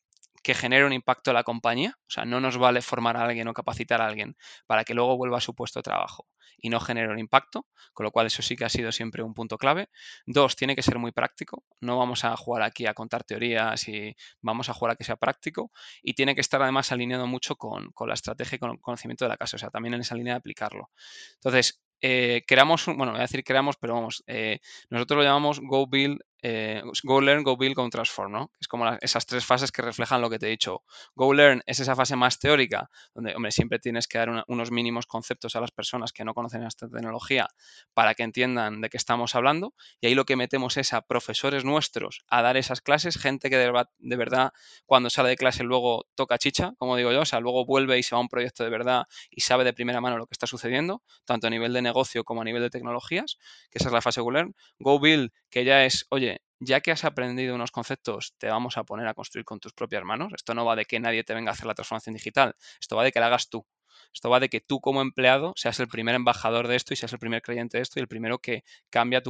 [0.43, 1.97] que genere un impacto en la compañía.
[2.01, 4.35] O sea, no nos vale formar a alguien o capacitar a alguien
[4.67, 6.27] para que luego vuelva a su puesto de trabajo
[6.63, 9.33] y no genere un impacto, con lo cual eso sí que ha sido siempre un
[9.33, 9.89] punto clave.
[10.25, 11.65] Dos, tiene que ser muy práctico.
[11.81, 15.17] No vamos a jugar aquí a contar teorías y vamos a jugar a que sea
[15.17, 15.71] práctico.
[16.01, 19.29] Y tiene que estar además alineado mucho con, la estrategia y con el conocimiento de
[19.29, 20.89] la casa, o sea, también en esa línea de aplicarlo.
[21.35, 25.87] Entonces, eh, creamos, bueno, voy a decir creamos, pero vamos, eh, nosotros lo llamamos Go
[25.87, 28.51] Build eh, Go Learn, Go Build, Go Transform, ¿no?
[28.59, 30.83] Es como esas tres fases que reflejan lo que te he dicho.
[31.15, 35.07] Go Learn es esa fase más teórica, donde, hombre, siempre tienes que dar unos mínimos
[35.07, 37.47] conceptos a las personas que no conocen esta tecnología
[37.93, 39.73] para que entiendan de qué estamos hablando.
[40.01, 43.57] Y ahí lo que metemos es a profesores nuestros a dar esas clases, gente que
[43.57, 44.51] de, de verdad
[44.85, 48.03] cuando sale de clase luego toca chicha, como digo yo, o sea, luego vuelve y
[48.03, 50.45] se va a un proyecto de verdad y sabe de primera mano lo que está
[50.47, 53.37] sucediendo, tanto a nivel de negocio como a nivel de tecnologías,
[53.71, 54.55] que esa es la fase Go Learn.
[54.79, 58.83] Go Build, que ya es, oye, ya que has aprendido unos conceptos, te vamos a
[58.83, 60.33] poner a construir con tus propias manos.
[60.35, 63.03] Esto no va de que nadie te venga a hacer la transformación digital, esto va
[63.03, 63.65] de que la hagas tú.
[64.13, 67.13] Esto va de que tú como empleado seas el primer embajador de esto y seas
[67.13, 69.21] el primer creyente de esto y el primero que cambia,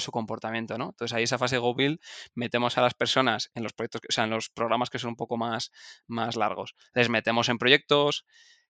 [0.00, 0.90] su comportamiento, ¿no?
[0.90, 1.98] Entonces ahí esa fase de Go Build
[2.34, 5.16] metemos a las personas en los proyectos, o sea, en los programas que son un
[5.16, 5.72] poco más,
[6.06, 6.74] más largos.
[6.94, 8.24] Les metemos en proyectos,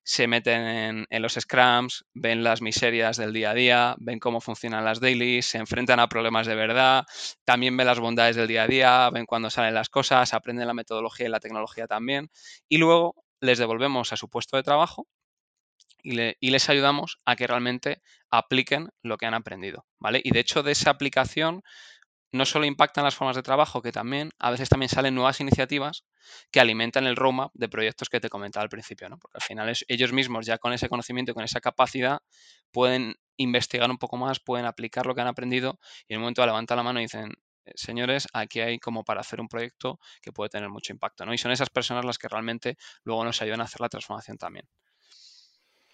[0.05, 4.85] se meten en, los scrums, ven las miserias del día a día, ven cómo funcionan
[4.85, 7.05] las dailies, se enfrentan a problemas de verdad,
[7.45, 10.75] también ven las bondades del día a día, ven cuándo salen las cosas, aprenden la
[10.75, 12.31] metodología y la tecnología también,
[12.69, 15.07] y luego les devolvemos a su puesto de trabajo
[16.03, 20.21] y, y, les ayudamos a que realmente apliquen lo que han aprendido, ¿vale?
[20.25, 21.62] Y de hecho de esa aplicación
[22.33, 26.05] no solo impactan las formas de trabajo, que también a veces también salen nuevas iniciativas
[26.51, 29.18] que alimentan el roadmap de proyectos que te comentaba al principio, ¿no?
[29.18, 32.21] Porque al final ellos mismos ya con ese conocimiento con esa capacidad
[32.71, 36.45] pueden investigar un poco más, pueden aplicar lo que han aprendido y en un momento
[36.47, 37.33] levantan la mano y dicen,
[37.75, 41.35] señores, aquí hay como para hacer un proyecto que puede tener mucho impacto, ¿no?
[41.35, 44.66] Y son esas personas las que realmente luego nos ayudan a hacer la transformación también.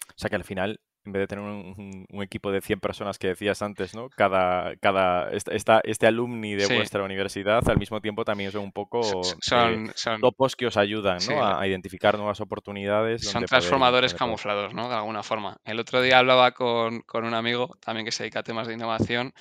[0.09, 3.27] O sea que al final en vez de tener un, equipo de 100 personas que
[3.27, 4.09] decías antes, ¿no?
[4.09, 9.01] Cada, cada esta, este alumni de vuestra universidad al mismo tiempo también son un poco
[9.41, 13.23] son, topos que os ayudan a, identificar nuevas oportunidades.
[13.25, 14.89] Son transformadores camuflados, ¿no?
[14.89, 15.57] De alguna forma.
[15.63, 18.73] El otro día hablaba con, con un amigo también que se dedica a temas de
[18.73, 19.33] innovación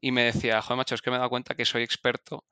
[0.00, 2.44] y me decía, joder, macho, es que me he dado cuenta que soy experto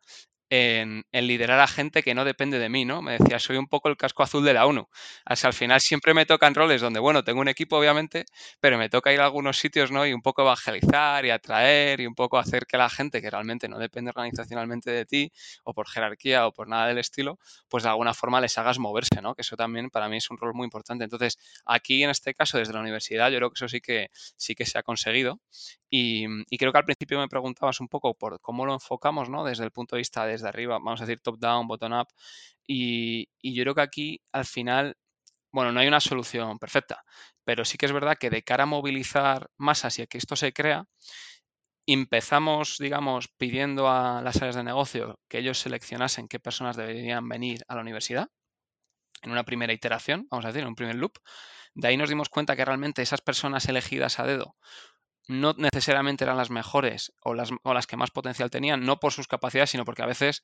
[0.49, 3.03] en, liderar a gente que no depende de mí, ¿no?
[3.03, 4.89] Me decía, soy un poco el casco azul de la ONU.
[5.25, 8.25] Hasta al final siempre me tocan roles donde, bueno, tengo un equipo, obviamente,
[8.61, 10.07] pero me toca ir a algunos sitios, ¿no?
[10.07, 13.69] Y un poco evangelizar y atraer y un poco hacer que la gente que realmente
[13.69, 15.33] no depende organizacionalmente de ti
[15.65, 19.21] o por jerarquía o por nada del estilo, pues de alguna forma les hagas moverse,
[19.23, 19.35] ¿no?
[19.35, 21.05] Que eso también para mí es un rol muy importante.
[21.05, 24.55] Entonces, aquí en este caso, desde la universidad, yo creo que eso sí que, sí
[24.55, 25.41] que se ha conseguido.
[25.91, 29.45] Y, y creo que al principio me preguntabas un poco por cómo lo enfocamos, ¿no?
[29.45, 32.09] Desde el punto de vista de desde arriba, vamos a decir top-down, bottom-up.
[32.67, 34.97] Y, yo creo que aquí al final,
[35.53, 37.03] bueno, no hay una solución perfecta,
[37.45, 40.37] pero sí que es verdad que de cara a movilizar masas y a que esto
[40.37, 40.85] se crea,
[41.87, 47.63] empezamos, digamos, pidiendo a las áreas de negocio que ellos seleccionasen qué personas deberían venir
[47.69, 48.29] a la universidad
[49.23, 51.19] en una primera iteración, vamos a decir, en un primer loop.
[51.75, 54.57] De ahí nos dimos cuenta que realmente esas personas elegidas a dedo
[55.29, 59.13] no necesariamente eran las mejores o las, o las que más potencial tenían, no por
[59.13, 60.43] sus capacidades, sino porque a veces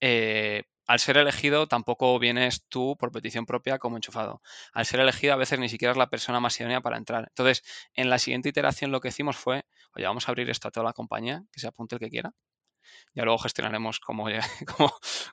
[0.00, 4.42] eh, al ser elegido tampoco vienes tú por petición propia como enchufado.
[4.72, 7.26] Al ser elegido a veces ni siquiera es la persona más idónea para entrar.
[7.28, 7.62] Entonces,
[7.94, 10.84] en la siguiente iteración lo que hicimos fue, oye, vamos a abrir esto a toda
[10.84, 12.32] la compañía, que se apunte el que quiera.
[13.14, 14.26] Ya luego gestionaremos cómo,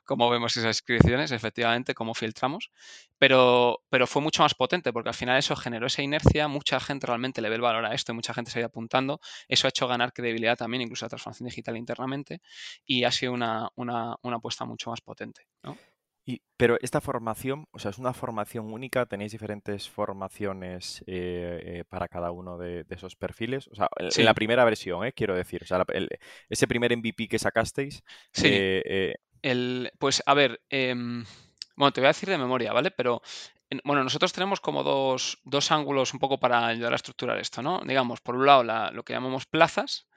[0.04, 2.70] cómo, vemos esas inscripciones, efectivamente, cómo filtramos.
[3.18, 7.06] Pero, pero fue mucho más potente porque al final eso generó esa inercia, mucha gente
[7.06, 9.20] realmente le ve el valor a esto y mucha gente se ha ido apuntando.
[9.48, 12.40] Eso ha hecho ganar credibilidad también, incluso la transformación digital internamente,
[12.84, 15.46] y ha sido una, una, una apuesta mucho más potente.
[15.62, 15.76] ¿no?
[16.56, 22.08] Pero esta formación, o sea, es una formación única, tenéis diferentes formaciones eh, eh, para
[22.08, 23.68] cada uno de, esos perfiles.
[23.68, 25.84] O sea, en la primera versión, eh, quiero decir, o sea,
[26.48, 28.02] ese primer MVP que sacasteis.
[28.32, 28.48] Sí.
[29.42, 31.24] El, pues a ver, em,
[31.76, 32.90] bueno, te voy a decir de memoria, ¿vale?
[32.90, 33.22] Pero
[33.84, 37.80] bueno, nosotros tenemos como dos, dos, ángulos un poco para ayudar a estructurar esto, ¿no?
[37.86, 40.08] Digamos, por un lado, lo que llamamos plazas,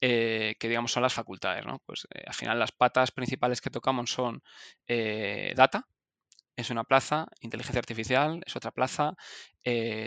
[0.00, 1.80] eh, que digamos son las facultades, ¿no?
[1.86, 4.42] Pues eh, al final las patas principales que tocamos son
[4.86, 5.88] eh, data,
[6.56, 9.14] es una plaza, inteligencia artificial es otra plaza,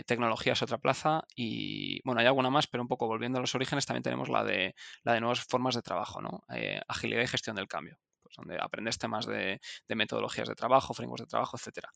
[0.06, 3.54] tecnología es otra plaza y bueno, hay alguna más, pero un poco volviendo a los
[3.54, 6.44] orígenes también tenemos la de, la de nuevas formas de trabajo, ¿no?
[6.88, 7.96] Agilidad y gestión del cambio.
[8.34, 11.90] Pues donde aprendes temas de, metodologías de trabajo, frameworks de trabajo, etcétera.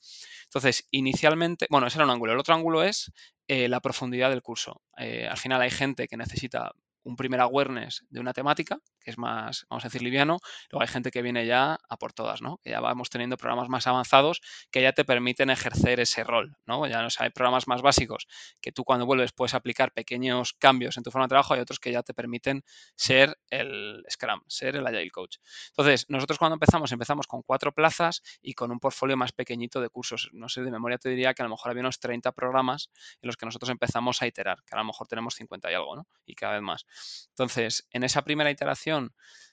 [0.44, 2.32] Entonces, inicialmente, bueno, ese era un ángulo.
[2.32, 3.10] El otro ángulo es
[3.48, 4.82] eh, la profundidad del curso.
[4.96, 6.72] al final hay gente que necesita
[7.04, 10.40] un primer awareness de una temática, que es más, vamos a decir, liviano.
[10.68, 12.58] Luego hay gente que viene ya a por todas, ¿no?
[12.64, 14.40] Que ya vamos teniendo programas más avanzados
[14.72, 16.88] que ya te permiten ejercer ese rol, ¿no?
[16.88, 18.26] Ya no hay programas más básicos
[18.60, 21.54] que tú cuando vuelves puedes aplicar pequeños cambios en tu forma de trabajo.
[21.54, 22.64] Hay otros que ya te permiten
[22.96, 25.36] ser el Scrum, ser el Agile Coach.
[25.68, 29.88] Entonces, nosotros cuando empezamos, empezamos con cuatro plazas y con un portfolio más pequeñito de
[29.88, 30.30] cursos.
[30.32, 32.90] No sé, de memoria te diría que a lo mejor había unos 30 programas
[33.22, 35.94] en los que nosotros empezamos a iterar, que a lo mejor tenemos 50 y algo,
[35.94, 36.08] ¿no?
[36.24, 36.86] Y cada vez más.
[37.28, 38.95] Entonces, en esa primera iteración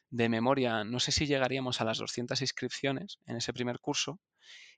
[0.10, 4.19] de memoria, no sé si llegaríamos a las 200 inscripciones en ese primer curso.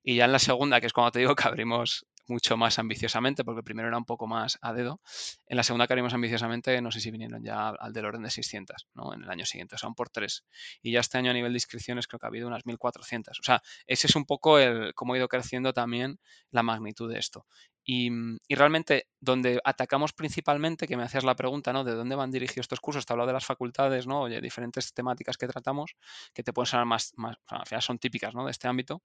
[0.02, 3.44] Y ya en la segunda, que es cuando te digo que abrimos mucho más ambiciosamente,
[3.44, 5.02] porque primero era un poco más a dedo.
[5.48, 8.30] En la segunda que abrimos ambiciosamente, no sé si vinieron ya al del orden de
[8.30, 9.14] 600, ¿no?
[9.14, 10.46] En el año siguiente, o sea, un por tres.
[10.82, 13.40] Y ya este año a nivel de inscripciones creo que ha habido unas 1.400.
[13.40, 17.20] O sea, ese es un poco el cómo ha ido creciendo también la magnitud de
[17.20, 17.46] esto.
[17.88, 21.84] Mm, y, realmente donde atacamos principalmente, que me hacías la pregunta, ¿no?
[21.84, 23.06] ¿De dónde van dirigidos estos cursos?
[23.06, 24.22] Te hablado de las facultades, ¿no?
[24.22, 25.96] Oye, diferentes temáticas que tratamos,
[26.34, 28.46] que te pueden sonar más, más al final son típicas, ¿no?
[28.46, 29.04] De este ámbito.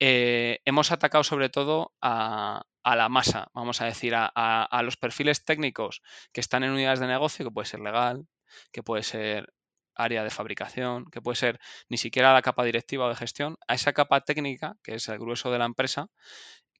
[0.00, 5.44] Eh, hemos atacado sobre todo a, la masa, vamos a decir, a, a, los perfiles
[5.44, 6.02] técnicos
[6.32, 8.26] que están en unidades de negocio, que puede ser legal,
[8.72, 9.52] que puede ser
[9.96, 13.74] área de fabricación, que puede ser ni siquiera la capa directiva o de gestión, a
[13.74, 16.08] esa capa técnica, que es el grueso de la empresa,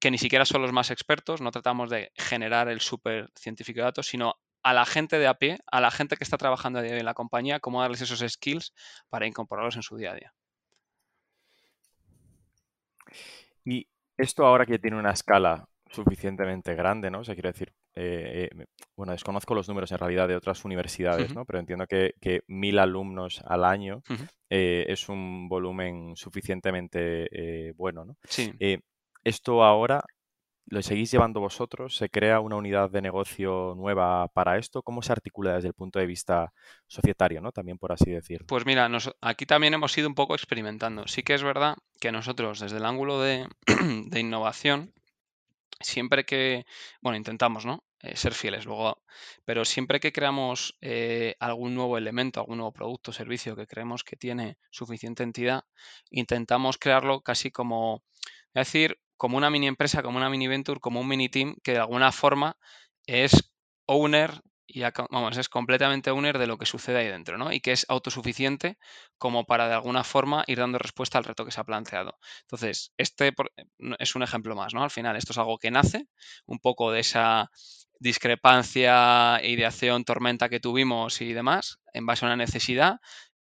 [0.00, 3.84] que ni siquiera son los más expertos, no tratamos de generar el súper científico de
[3.84, 6.82] datos, sino a la gente de a pie, a la gente que está trabajando a
[6.82, 8.74] día de hoy en la compañía, cómo darles esos skills
[9.08, 10.34] para incorporarlos en su día a día.
[13.64, 17.20] Y esto ahora que tiene una escala suficientemente grande, ¿no?
[17.20, 21.34] O sea, quiero decir, eh, eh, bueno, desconozco los números en realidad de otras universidades,
[21.34, 21.44] ¿no?
[21.44, 24.02] Pero entiendo que, mil alumnos al año
[24.50, 28.16] eh, es un volumen suficientemente bueno, ¿no?
[28.24, 28.52] Sí.
[29.26, 30.04] Esto ahora
[30.66, 34.84] lo seguís llevando vosotros, se crea una unidad de negocio nueva para esto.
[34.84, 36.52] ¿Cómo se articula desde el punto de vista
[36.86, 37.50] societario, ¿no?
[37.50, 38.46] También por así decirlo.
[38.46, 38.88] Pues mira,
[39.20, 41.08] aquí también hemos ido un poco experimentando.
[41.08, 43.48] Sí que es verdad que nosotros, desde el ángulo de,
[44.14, 44.94] innovación,
[45.80, 46.64] siempre que,
[47.00, 47.82] bueno, intentamos, ¿no?
[47.98, 49.02] Eh, ser fieles luego,
[49.44, 54.04] pero siempre que creamos eh, algún nuevo elemento, algún nuevo producto o servicio que creemos
[54.04, 55.64] que tiene suficiente entidad,
[56.10, 58.04] intentamos crearlo casi como,
[58.54, 61.72] es decir, como una mini empresa, como una mini venture, como un mini team que
[61.72, 62.56] de alguna forma
[63.06, 63.52] es
[63.86, 67.52] owner y vamos, es completamente owner de lo que sucede ahí dentro, ¿no?
[67.52, 68.78] Y que es autosuficiente
[69.16, 72.18] como para de alguna forma ir dando respuesta al reto que se ha planteado.
[72.42, 73.32] Entonces, este
[73.98, 74.82] es un ejemplo más, ¿no?
[74.82, 76.08] Al final, esto es algo que nace
[76.46, 77.50] un poco de esa
[77.98, 82.96] discrepancia, ideación, tormenta que tuvimos y demás, en base a una necesidad,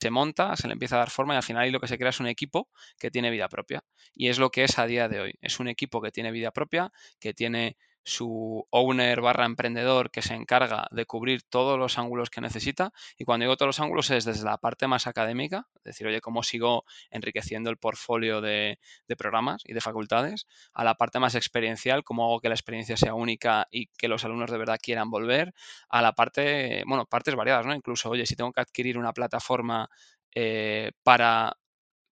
[0.02, 2.10] se monta, se le empieza a dar forma y al final lo que se crea
[2.10, 3.84] es un equipo que tiene vida propia.
[4.14, 5.34] Y es lo que es a día de hoy.
[5.40, 10.34] Es un equipo que tiene vida propia, que tiene su owner barra emprendedor que se
[10.34, 12.92] encarga de cubrir todos los ángulos que necesita.
[13.16, 16.42] Y cuando digo todos los ángulos es desde la parte más académica, decir, oye, cómo
[16.42, 18.78] sigo enriqueciendo el portfolio de,
[19.18, 23.14] programas y de facultades, a la parte más experiencial, cómo hago que la experiencia sea
[23.14, 25.54] única y que los alumnos de verdad quieran volver,
[25.88, 27.74] a la parte, bueno, partes variadas, ¿no?
[27.74, 29.88] Incluso, oye, si tengo que adquirir una plataforma
[30.34, 31.56] eh, para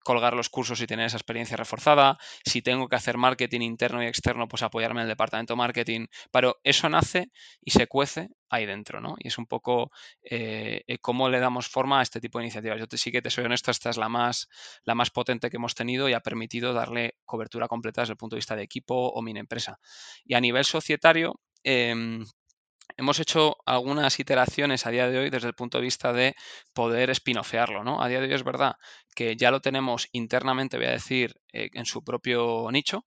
[0.03, 2.17] colgar los cursos y tener esa experiencia reforzada.
[2.45, 6.07] Si tengo que hacer marketing interno y externo, pues apoyarme en el departamento de marketing.
[6.31, 9.15] Pero eso nace y se cuece ahí dentro, ¿no?
[9.19, 9.91] Y es un poco
[10.23, 12.79] eh, eh, cómo le damos forma a este tipo de iniciativas.
[12.79, 14.49] Yo te, sí que te soy honesto, esta es la más,
[14.83, 18.35] la más potente que hemos tenido y ha permitido darle cobertura completa desde el punto
[18.35, 19.79] de vista de equipo o mini empresa.
[20.25, 22.25] Y a nivel societario, em,
[22.97, 26.35] hemos hecho algunas iteraciones a día de hoy desde el punto de vista de
[26.73, 28.01] poder spinofearlo, ¿no?
[28.01, 28.75] A día de hoy es verdad
[29.15, 33.05] que ya lo tenemos internamente, voy a decir, eh, en su propio nicho,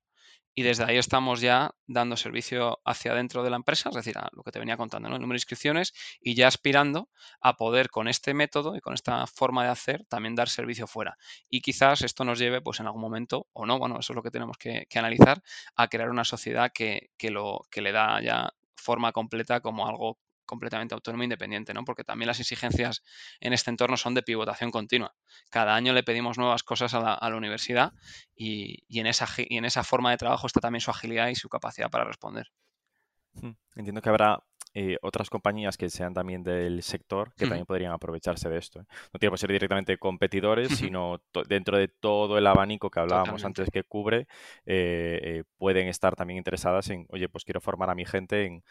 [0.55, 4.29] y desde ahí estamos ya dando servicio hacia adentro de la empresa, es decir, a
[4.33, 5.17] lo que te venía contando, ¿no?
[5.17, 7.09] el número de inscripciones, y ya aspirando
[7.41, 11.19] a poder con este método y con esta forma de hacer también dar servicio fuera.
[11.49, 14.23] Y quizás esto nos lleve, pues en algún momento, o no, bueno, eso es lo
[14.23, 15.43] que tenemos que, analizar,
[15.75, 18.53] a crear una sociedad que, que, lo, que le da ya
[18.85, 21.85] forma completa como algo completamente autónomo e independiente, ¿no?
[21.85, 23.03] Porque también las exigencias
[23.41, 25.15] en este entorno son de pivotación continua.
[25.51, 27.93] Cada año le pedimos nuevas cosas a la, universidad
[28.37, 31.49] y, en esa, y en esa forma de trabajo está también su agilidad y su
[31.49, 32.53] capacidad para responder.
[33.33, 34.45] Hmm, entiendo que habrá
[34.77, 38.81] eh, otras compañías que sean también del sector que también podrían aprovecharse de esto.
[38.81, 38.85] ¿eh?
[39.13, 43.71] No tiene que ser directamente competidores, sino dentro de todo el abanico que hablábamos antes
[43.71, 44.27] que cubre,
[44.67, 48.65] eh, pueden estar también interesadas en, oye, pues quiero formar a mi gente en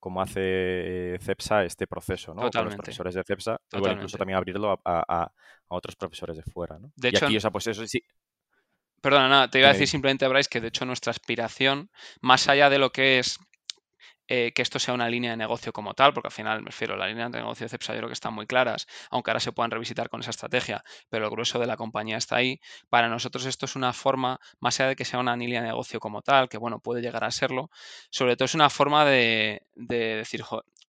[0.00, 2.50] cómo hace CEPSA este proceso, ¿no?
[2.50, 5.30] Con los profesores de CEPSA, igual incluso también abrirlo a,
[5.68, 6.92] otros profesores de fuera, ¿no?
[6.96, 8.02] De y aquí, o sea, pues eso sí,
[9.02, 12.70] Perdona, nada, te iba a decir simplemente, Bryce, que de hecho nuestra aspiración, más allá
[12.70, 13.40] de lo que es
[14.34, 16.96] eh, que esto sea una línea de negocio como tal, porque al final, me refiero,
[16.96, 19.52] la línea de negocio de CEPSA yo creo que están muy claras, aunque ahora se
[19.52, 22.58] puedan revisitar con esa estrategia, pero el grueso de la compañía está ahí.
[22.88, 26.00] Para nosotros esto es una forma, más allá de que sea una línea de negocio
[26.00, 27.68] como tal, que bueno, puede llegar a serlo,
[28.08, 30.42] sobre todo es una forma de, decir,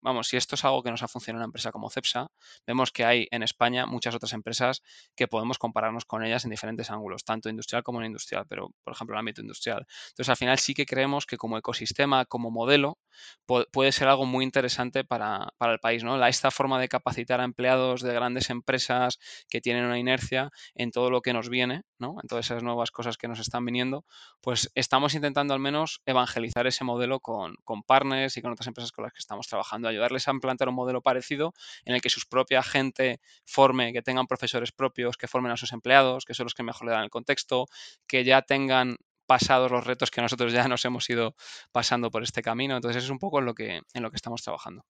[0.04, 2.28] vamos, si esto es algo que nos ha funcionado en una empresa como CEPSA,
[2.66, 4.82] vemos que hay en España muchas otras empresas
[5.16, 8.92] que podemos compararnos con ellas en diferentes ángulos, tanto industrial como no industrial, pero por
[8.92, 9.86] ejemplo en el ámbito industrial.
[10.10, 12.98] Entonces al final sí que creemos que como ecosistema, como modelo,
[13.46, 16.04] puede ser algo muy interesante para, el país.
[16.04, 16.22] ¿no?
[16.26, 21.10] esta forma de capacitar a empleados de grandes empresas que tienen una inercia en todo
[21.10, 22.16] lo que nos viene, ¿no?
[22.22, 24.04] en todas esas nuevas cosas que nos están viniendo,
[24.40, 28.92] pues estamos intentando al menos evangelizar ese modelo con, con partners y con otras empresas
[28.92, 32.26] con las que estamos trabajando ayudarles a implantar un modelo parecido en el que sus
[32.26, 36.54] propia gente forme, que tengan profesores propios, que formen a sus empleados, que son los
[36.54, 37.66] que mejor le dan el contexto,
[38.06, 41.34] que ya tengan pasados los retos que nosotros ya nos hemos ido
[41.72, 42.76] pasando por este camino.
[42.76, 44.84] Entonces es un poco en lo que, en lo que estamos trabajando.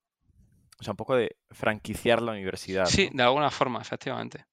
[0.78, 2.86] O sea, un poco de franquiciar la universidad.
[2.86, 4.44] Sí, de alguna forma, efectivamente.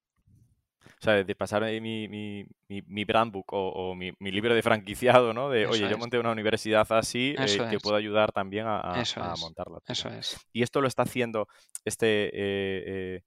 [1.00, 5.50] O sea, de pasar mi, mi, mi, brand book o, mi, libro de franquiciado, ¿no?
[5.50, 9.80] De, oye, yo monté una universidad así eh, que puedo ayudar también a, a, montarla.
[9.88, 10.38] Eso es.
[10.54, 11.48] Y esto lo está haciendo
[11.86, 13.22] este eh, eh,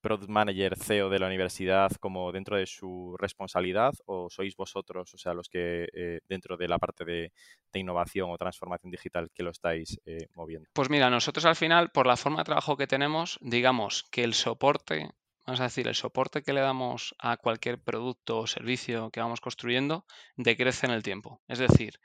[0.00, 5.18] product manager, CEO de la universidad como dentro de su responsabilidad o sois vosotros, o
[5.18, 7.32] sea, los que dentro de la parte de,
[7.72, 9.98] de, innovación o transformación digital que lo estáis
[10.34, 10.68] moviendo?
[10.74, 14.34] Pues mira, nosotros al final, por la forma de trabajo que tenemos, digamos que el
[14.34, 15.08] soporte
[15.46, 19.40] vamos a decir, el soporte que le damos a cualquier producto o servicio que vamos
[19.40, 21.40] construyendo decrece en el tiempo.
[21.48, 22.00] Es decir,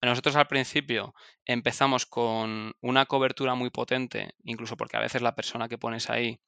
[0.00, 5.68] nosotros al principio empezamos con una cobertura muy potente, incluso porque a veces la persona
[5.68, 6.40] que pones ahí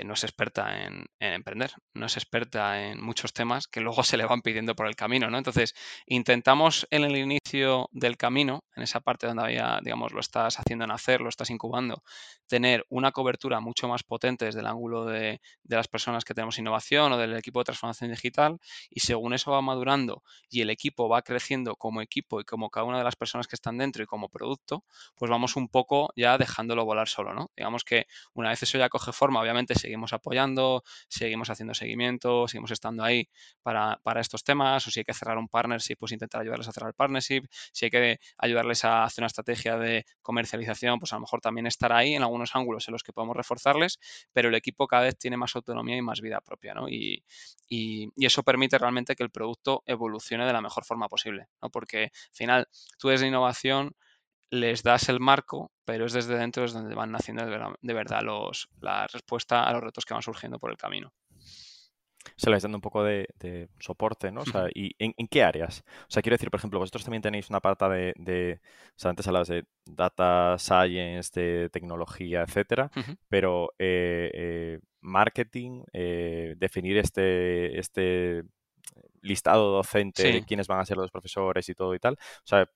[0.00, 4.16] eh, no es experta en, emprender, no es experta en muchos temas que luego se
[4.16, 5.38] le van pidiendo por el camino, ¿no?
[5.38, 5.74] Entonces,
[6.06, 10.86] intentamos en el inicio del camino, en esa parte donde había, digamos, lo estás haciendo
[10.86, 12.02] nacer, lo estás incubando,
[12.46, 16.58] tener una cobertura mucho más potente desde el ángulo de, de las personas que tenemos
[16.58, 18.58] innovación o del equipo de transformación digital
[18.90, 22.86] y según eso va madurando y el equipo va creciendo como equipo y como cada
[22.86, 24.84] una de las personas que están dentro y como producto,
[25.16, 27.50] pues vamos un poco ya dejándolo volar solo, ¿no?
[27.56, 32.70] Digamos que una vez eso ya coge forma, obviamente seguimos apoyando, seguimos haciendo seguimiento, seguimos
[32.70, 33.28] estando ahí
[33.62, 36.88] para, estos temas, o si hay que cerrar un partnership, pues intentar ayudarles a cerrar
[36.88, 37.42] el partnership,
[37.72, 41.66] si hay que ayudarles a hacer una estrategia de comercialización, pues a lo mejor también
[41.66, 43.98] estar ahí en algunos ángulos en los que podemos reforzarles,
[44.32, 46.88] pero el equipo cada vez tiene más autonomía y más vida propia, ¿no?
[46.88, 47.22] Y,
[48.16, 51.70] eso permite realmente que el producto evolucione de la mejor forma posible, ¿no?
[51.70, 52.68] Porque al final
[52.98, 53.94] tú desde innovación
[54.54, 58.68] les das el marco, pero es desde dentro es donde van naciendo de verdad, los,
[58.80, 61.12] la respuesta a los retos que van surgiendo por el camino.
[62.36, 64.40] Se les dando un poco de, soporte, ¿no?
[64.40, 65.84] O sea, ¿y en, qué áreas?
[66.08, 69.10] O sea, quiero decir, por ejemplo, vosotros también tenéis una parte de, de o sea,
[69.10, 72.90] antes hablabas de data science, de tecnología, etcétera,
[73.28, 78.42] pero eh, eh, marketing, eh, definir este, este
[79.20, 82.14] listado docente de quiénes van a ser los profesores y todo y tal.
[82.14, 82.68] O sea,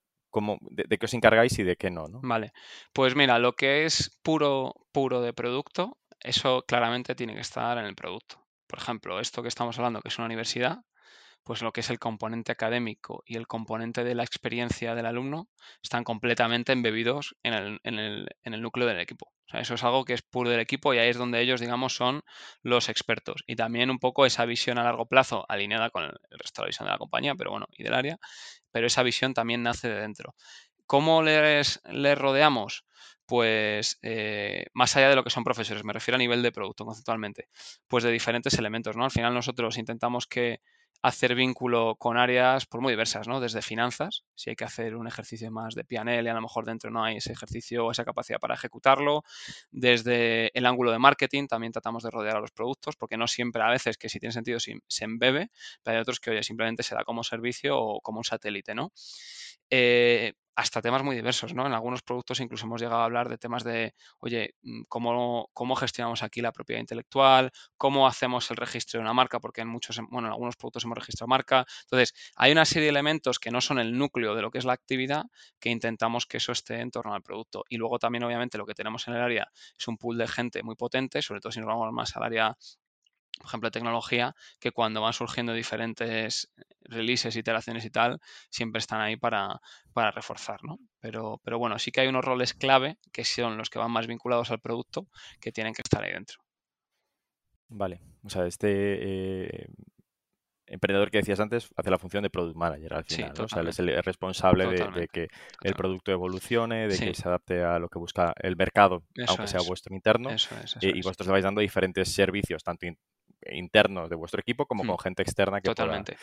[0.71, 2.53] de, qué os encargáis y de qué no, no, Vale,
[2.93, 7.85] pues mira, lo que es puro, puro de producto, eso claramente tiene que estar en
[7.85, 8.47] el producto.
[8.67, 10.79] Por ejemplo, esto que estamos hablando, que es una universidad,
[11.49, 15.49] pues lo que es el componente académico y el componente de la experiencia del alumno
[15.83, 19.33] están completamente embebidos en el, en el, en el núcleo del equipo.
[19.47, 21.63] O sea, eso es algo que es puro del equipo y ahí es donde ellos,
[21.63, 22.21] digamos, son
[22.61, 23.45] los expertos.
[23.47, 26.69] Y también un poco esa visión a largo plazo, alineada con el resto de la
[26.69, 28.19] visión de la compañía, pero bueno, y del área,
[28.71, 30.35] pero esa visión también nace de dentro.
[30.87, 32.85] ¿Cómo les, les rodeamos?
[33.27, 36.87] Pues eh, más allá de lo que son profesores, me refiero a nivel de producto
[36.87, 37.49] conceptualmente,
[37.87, 39.05] pues de diferentes elementos, ¿no?
[39.05, 40.61] Al final nosotros intentamos que
[41.03, 43.41] hacer vínculo con áreas por muy diversas, ¿no?
[43.41, 46.65] Desde finanzas, si hay que hacer un ejercicio más de PNL y a lo mejor
[46.65, 49.23] dentro no hay ese ejercicio o esa capacidad para ejecutarlo.
[49.71, 53.63] Desde el ángulo de marketing también tratamos de rodear a los productos, porque no siempre
[53.63, 55.51] a veces que si tiene sentido se, se embebe,
[55.83, 58.93] pero hay otros que, oye, simplemente se da como servicio o como un satélite, ¿no?
[59.71, 61.67] Eh, hasta temas muy diversos, ¿no?
[61.67, 65.77] En algunos productos incluso hemos llegado a hablar de temas de, oye, mm, ¿cómo, cómo
[65.77, 67.53] gestionamos aquí la propiedad intelectual?
[67.77, 69.39] ¿Cómo hacemos el registro de una marca?
[69.39, 71.65] Porque en muchos, bueno, en algunos productos hemos registrado marca.
[71.83, 74.65] Entonces, hay una serie de elementos que no son el núcleo de lo que es
[74.65, 75.27] la actividad
[75.61, 77.63] que intentamos que eso esté en torno al producto.
[77.69, 79.47] Y luego también, obviamente, lo que tenemos en el área
[79.79, 82.57] es un pool de gente muy potente, sobre todo si nos vamos más al área
[83.39, 88.21] por ejemplo, tecnología, que cuando van surgiendo diferentes releases, iteraciones y tal,
[88.51, 89.61] siempre están ahí para,
[89.93, 90.79] para reforzar, ¿no?
[91.01, 94.07] Pero, pero bueno, sí que hay unos roles clave que son los que van más
[94.07, 95.07] vinculados al producto
[95.41, 96.39] que tienen que estar ahí dentro.
[97.69, 99.67] Vale, o sea, este eh,
[100.69, 103.45] emprendedor que decías antes hace la función de product manager al final, ¿no?
[103.45, 105.29] O sea, él es el responsable de, que
[105.63, 109.61] el producto evolucione, de que se adapte a lo que busca el mercado, aunque sea
[109.67, 110.31] vuestro interno,
[110.81, 112.87] y vosotros le vais dando diferentes servicios, tanto
[113.51, 115.03] internos de vuestro equipo como con hmm.
[115.03, 116.17] gente externa que Totalmente.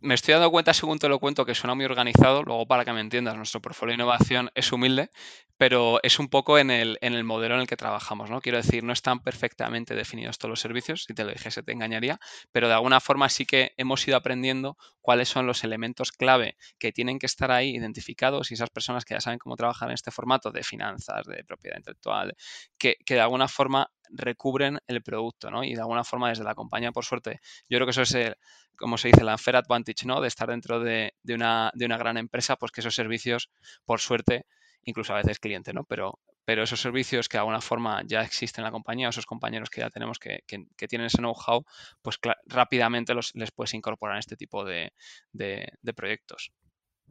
[0.00, 2.42] me, estoy dando cuenta, según te lo cuento, que suena muy organizado.
[2.42, 5.10] Luego, para que me entiendas, nuestro portfolio de innovación es humilde,
[5.56, 8.30] pero es un poco en el, en el modelo en el que trabajamos.
[8.30, 8.40] ¿no?
[8.40, 11.04] Quiero decir, no están perfectamente definidos todos los servicios.
[11.04, 12.18] Si te lo dijese, te engañaría.
[12.52, 16.92] Pero de alguna forma sí que hemos ido aprendiendo cuáles son los elementos clave que
[16.92, 20.10] tienen que estar ahí identificados y esas personas que ya saben cómo trabajar en este
[20.10, 22.34] formato de finanzas, de propiedad intelectual,
[22.78, 25.64] que, que de alguna forma recubren el producto, ¿no?
[25.64, 28.36] Y de alguna forma desde la compañía, por suerte, yo creo que eso es el,
[28.76, 30.20] como se dice, la fair advantage, ¿no?
[30.20, 33.50] De estar dentro de, una, de una gran empresa, pues que esos servicios,
[33.84, 34.46] por suerte,
[34.84, 35.84] incluso a veces cliente, ¿no?
[35.84, 39.70] Pero, pero esos servicios que de alguna forma ya existen en la compañía, esos compañeros
[39.70, 41.64] que ya tenemos que, que, tienen ese know-how,
[42.02, 44.92] pues rápidamente los, les puedes incorporar en este tipo de,
[45.32, 46.52] de, de proyectos.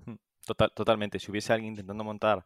[0.05, 0.15] Hmm.
[0.45, 1.19] Total, totalmente.
[1.19, 2.43] Si hubiese alguien intentando montar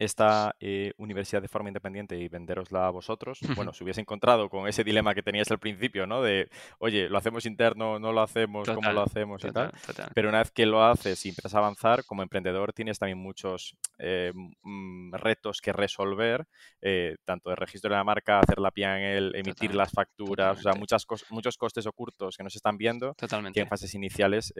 [0.00, 4.66] esta eh, universidad de forma independiente y venderosla a vosotros, bueno, se hubiese encontrado con
[4.66, 6.22] ese dilema que tenías al principio, ¿no?
[6.22, 6.48] De,
[6.78, 9.70] oye, lo hacemos interno, no lo hacemos, cómo lo hacemos y tal.
[10.14, 13.76] Pero una vez que lo haces y empiezas a avanzar, como emprendedor tienes también muchos
[13.98, 14.32] eh,
[14.62, 16.46] mm, retos que resolver,
[16.80, 20.60] eh, tanto de registro de la marca, hacer la PIA en él, emitir las facturas,
[20.60, 23.14] o sea, muchas muchos costes ocultos que no se están viendo,
[23.52, 24.54] que en fases iniciales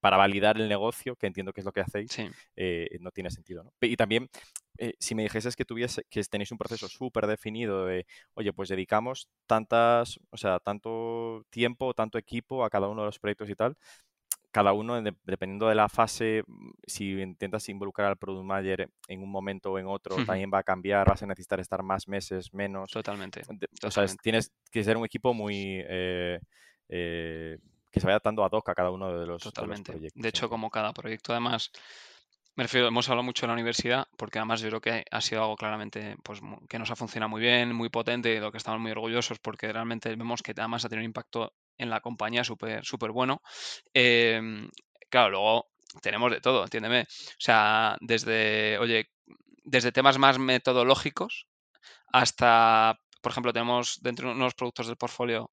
[0.00, 2.18] para validar el negocio, que entiendo que es lo que hacéis,
[2.98, 3.64] no tiene sentido.
[3.64, 3.72] ¿no?
[3.82, 4.21] Y también
[4.78, 8.68] eh, si me dijeses que tuviese, que tenéis un proceso súper definido de, oye, pues
[8.68, 13.54] dedicamos tantas, o sea, tanto tiempo, tanto equipo a cada uno de los proyectos y
[13.54, 13.76] tal,
[14.52, 19.30] cada uno, dependiendo de la fase, mm, si intentas involucrar al product manager en un
[19.30, 22.90] momento o en otro, también va a cambiar, vas a necesitar estar más meses, menos.
[22.90, 23.42] Totalmente.
[23.82, 25.82] O sea, tienes que ser un equipo muy...
[25.88, 26.38] Eh,
[26.88, 27.58] eh,
[27.90, 29.92] que se vaya dando ad hoc a cada uno de los, Totalmente.
[29.92, 30.22] De, proyectos.
[30.22, 31.70] De hecho, como cada proyecto, además,
[32.54, 35.42] me refiero, hemos hablado mucho de la universidad, porque además yo creo que ha sido
[35.42, 38.80] algo claramente pues, que nos ha funcionado muy bien, muy potente, de lo que estamos
[38.80, 42.84] muy orgullosos, porque realmente vemos que además ha tenido un impacto en la compañía súper
[42.84, 43.42] súper bueno.
[43.94, 44.68] Em,
[45.08, 45.70] claro, luego
[46.02, 47.02] tenemos de todo, entiéndeme.
[47.02, 47.06] O
[47.38, 49.10] sea, desde, oye,
[49.64, 51.46] desde temas más metodológicos
[52.12, 55.50] hasta, por ejemplo, tenemos dentro de unos productos del portfolio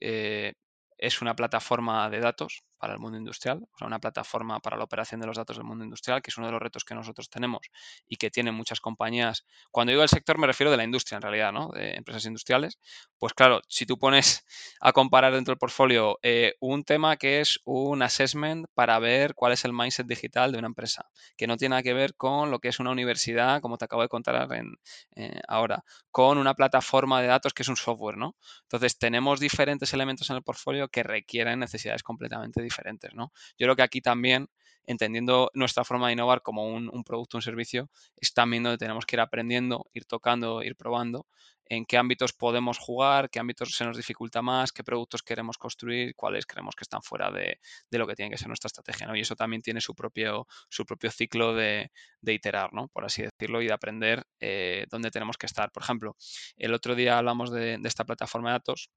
[0.00, 0.54] eh,
[0.98, 4.84] es una plataforma de datos para el mundo industrial, o sea, una plataforma para la
[4.84, 7.30] operación de los datos del mundo industrial, que es uno de los retos que nosotros
[7.30, 7.60] tenemos
[8.06, 9.44] y que tienen muchas compañías.
[9.70, 11.70] Cuando digo el sector me refiero de la industria en realidad, ¿no?
[11.70, 12.78] De empresas industriales.
[13.18, 14.44] Pues claro, si tú pones
[14.80, 19.52] a comparar dentro del portfolio eh, un tema que es un assessment para ver cuál
[19.52, 21.06] es el mindset digital de una empresa,
[21.36, 24.02] que no tiene nada que ver con lo que es una universidad, como te acabo
[24.02, 24.74] de contar en,
[25.16, 28.36] eh, ahora, con una plataforma de datos que es un software, ¿no?
[28.62, 33.32] Entonces tenemos diferentes elementos en el portfolio que requieren necesidades completamente diferentes, ¿no?
[33.58, 34.48] Yo creo que aquí también,
[34.84, 39.16] entendiendo nuestra forma de innovar como un, producto, un servicio, es también donde tenemos que
[39.16, 41.26] ir aprendiendo, ir tocando, ir probando
[41.68, 46.14] en qué ámbitos podemos jugar, qué ámbitos se nos dificulta más, qué productos queremos construir,
[46.14, 47.58] cuáles creemos que están fuera de,
[47.90, 49.16] lo que tiene que ser nuestra estrategia, ¿no?
[49.16, 51.90] Y eso también tiene su propio, su propio ciclo de,
[52.22, 52.88] iterar, ¿no?
[52.88, 55.72] Por así decirlo, y de aprender eh, dónde tenemos que estar.
[55.72, 56.16] Por ejemplo,
[56.56, 58.90] el otro día hablamos de, de esta plataforma de datos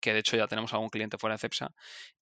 [0.00, 1.72] que de hecho ya tenemos algún cliente fuera de CEPSA.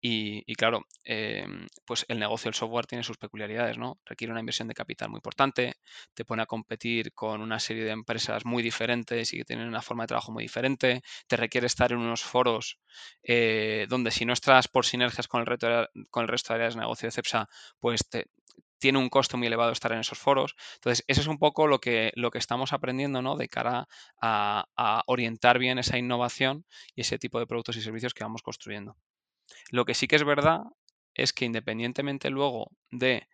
[0.00, 3.98] Y, claro, em, pues el negocio del software tiene sus peculiaridades, ¿no?
[4.04, 5.74] Requiere una inversión de capital muy importante,
[6.14, 9.82] te pone a competir con una serie de empresas muy diferentes y que tienen una
[9.82, 12.78] forma de trabajo muy diferente, te requiere estar en unos foros
[13.22, 15.58] eh, donde si no estás por sinergias con el,
[16.10, 17.48] con el resto de áreas de negocio de CEPSA,
[17.80, 18.26] pues te,
[18.78, 20.54] tiene un costo muy elevado estar en esos foros.
[20.74, 23.36] Entonces, eso es un poco lo que, lo que estamos aprendiendo, ¿no?
[23.36, 23.88] De cara
[24.20, 24.66] a,
[25.06, 26.64] orientar bien esa innovación
[26.94, 28.96] y ese tipo de productos y servicios que vamos construyendo.
[29.70, 30.62] Lo que sí que es verdad
[31.14, 33.28] es que independientemente luego de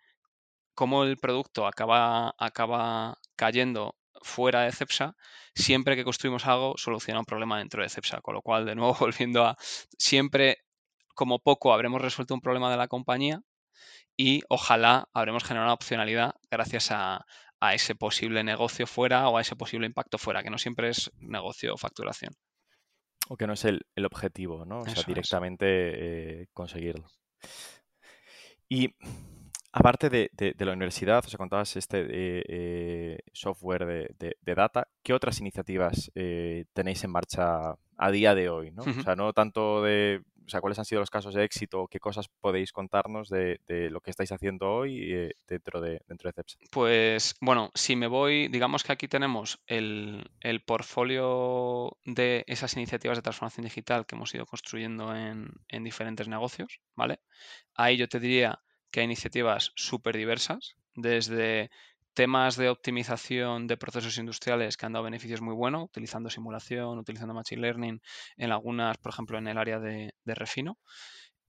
[0.75, 5.17] cómo el producto acaba, acaba cayendo fuera de CEPSA,
[5.55, 8.21] siempre que construimos algo soluciona un problema dentro de CEPSA.
[8.21, 9.57] Con lo cual, de nuevo, volviendo a
[9.99, 10.59] siempre,
[11.15, 13.43] como poco, habremos resuelto un problema de la compañía
[14.17, 17.25] y ojalá habremos generado una opcionalidad gracias a,
[17.73, 21.75] ese posible negocio fuera o a ese posible impacto fuera, que no siempre es negocio
[21.75, 22.35] o facturación.
[23.29, 24.81] O que no es el, objetivo, ¿no?
[24.81, 25.67] O sea, directamente
[26.43, 27.07] eh, conseguirlo.
[28.69, 28.93] Y
[29.73, 36.11] aparte de, la universidad, o sea, contabas este eh, software de, data, ¿qué otras iniciativas
[36.15, 38.71] eh, tenéis en marcha a día de hoy?
[38.73, 38.83] ¿no?
[38.83, 42.01] O sea, no tanto de o sea, cuáles han sido los casos de éxito, qué
[42.01, 46.59] cosas podéis contarnos de, lo que estáis haciendo hoy eh, dentro, de, dentro de CEPSA.
[46.71, 50.31] Pues bueno, si me voy, digamos que aquí tenemos el,
[50.67, 56.81] portfolio de esas iniciativas de transformación digital que hemos ido construyendo en, en diferentes negocios,
[56.95, 57.21] ¿vale?
[57.75, 61.71] Ahí yo te diría que hay iniciativas súper diversas, desde
[62.15, 67.35] temas de optimización de procesos industriales que han dado beneficios muy buenos, utilizando simulación, utilizando
[67.35, 68.03] machine learning,
[68.37, 70.79] en algunas, por ejemplo, en el área de, refino.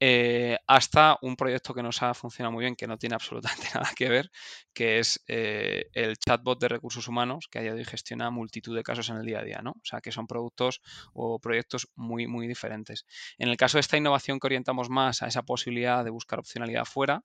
[0.06, 3.90] Eh, hasta un proyecto que nos ha funcionado muy bien, que no tiene absolutamente nada
[3.96, 4.32] que ver,
[4.74, 8.84] que es eh, el chatbot de recursos humanos, que a día de gestiona multitud de
[8.84, 9.72] casos en el día a día, ¿no?
[9.72, 10.82] O sea, que son productos
[11.14, 13.06] o proyectos muy, muy diferentes.
[13.38, 16.84] En el caso de esta innovación que orientamos más a esa posibilidad de buscar opcionalidad
[16.84, 17.24] fuera,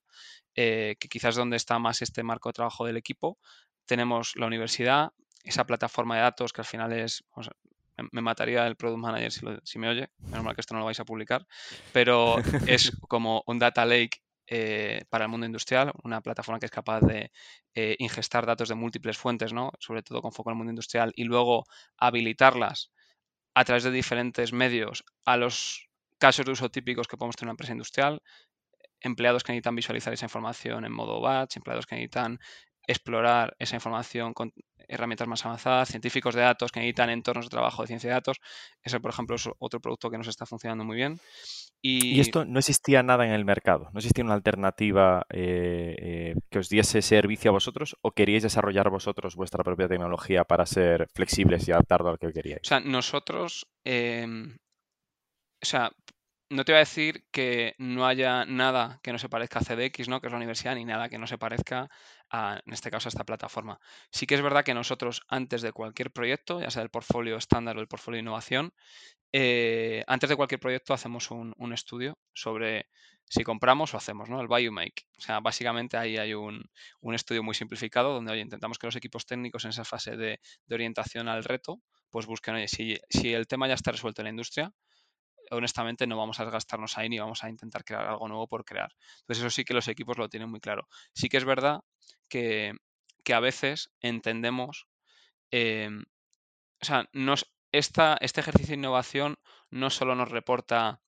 [0.55, 3.39] eh, que quizás donde está más este marco de trabajo del equipo,
[3.87, 5.11] tenemos la universidad,
[5.43, 7.25] esa plataforma de datos que al final es,
[8.13, 11.01] me mataría el product manager si, me oye, menos mal que esto no lo vais
[11.01, 11.47] a publicar,
[11.93, 12.37] pero
[12.67, 17.01] es como un data lake eh, para el mundo industrial, una plataforma que es capaz
[17.01, 17.31] de
[17.75, 19.73] eh, ingestar datos de múltiples fuentes, ¿no?
[19.79, 21.65] sobre todo con foco en el mundo industrial, y luego
[21.97, 22.93] habilitarlas
[23.55, 25.89] a través de diferentes medios a los
[26.19, 28.23] casos de uso típicos que podemos tener en una empresa industrial,
[29.01, 32.39] empleados que necesitan visualizar esa información en modo batch, empleados que necesitan
[32.87, 34.53] explorar esa información con
[34.89, 38.39] herramientas más avanzadas, científicos de datos que necesitan entornos de trabajo de ciencia de datos.
[38.83, 41.21] Ese, por ejemplo, es otro producto que nos está funcionando muy bien.
[41.81, 46.59] Y, esto no existía nada en el mercado, no existía una alternativa eh, eh, que
[46.59, 51.69] os diese servicio a vosotros o queríais desarrollar vosotros vuestra propia tecnología para ser flexibles
[51.69, 52.63] y adaptarlo al que queríais.
[52.65, 54.57] O sea, nosotros, em,
[55.63, 55.93] o sea,
[56.51, 60.09] no te voy a decir que no haya nada que no se parezca a CDX,
[60.09, 60.21] ¿no?
[60.21, 61.91] que es la universidad, ni nada que no se parezca
[62.33, 63.81] en este caso, a esta plataforma.
[64.11, 67.77] Sí que es verdad que nosotros, antes de cualquier proyecto, ya sea el portfolio estándar
[67.77, 68.73] o el portfolio de innovación,
[69.33, 72.89] eh, antes de cualquier proyecto hacemos un, estudio sobre
[73.27, 74.41] si compramos o hacemos, ¿no?
[74.41, 75.05] El buy make.
[75.19, 76.65] O sea, básicamente ahí hay un,
[77.13, 81.45] estudio muy simplificado donde intentamos que los equipos técnicos en esa fase de, orientación al
[81.45, 84.73] reto, pues busquen, oye, si, si el tema ya está resuelto en la industria,
[85.51, 88.91] honestamente no vamos a desgastarnos ahí ni vamos a intentar crear algo nuevo por crear.
[89.21, 90.89] Entonces eso sí que los equipos lo tienen muy claro.
[91.15, 91.81] Sí que es verdad
[92.29, 92.75] que,
[93.33, 94.87] a veces entendemos,
[95.51, 96.05] em,
[96.81, 97.09] o sea,
[97.73, 99.37] esta, este ejercicio de innovación
[99.71, 101.01] no solo nos reporta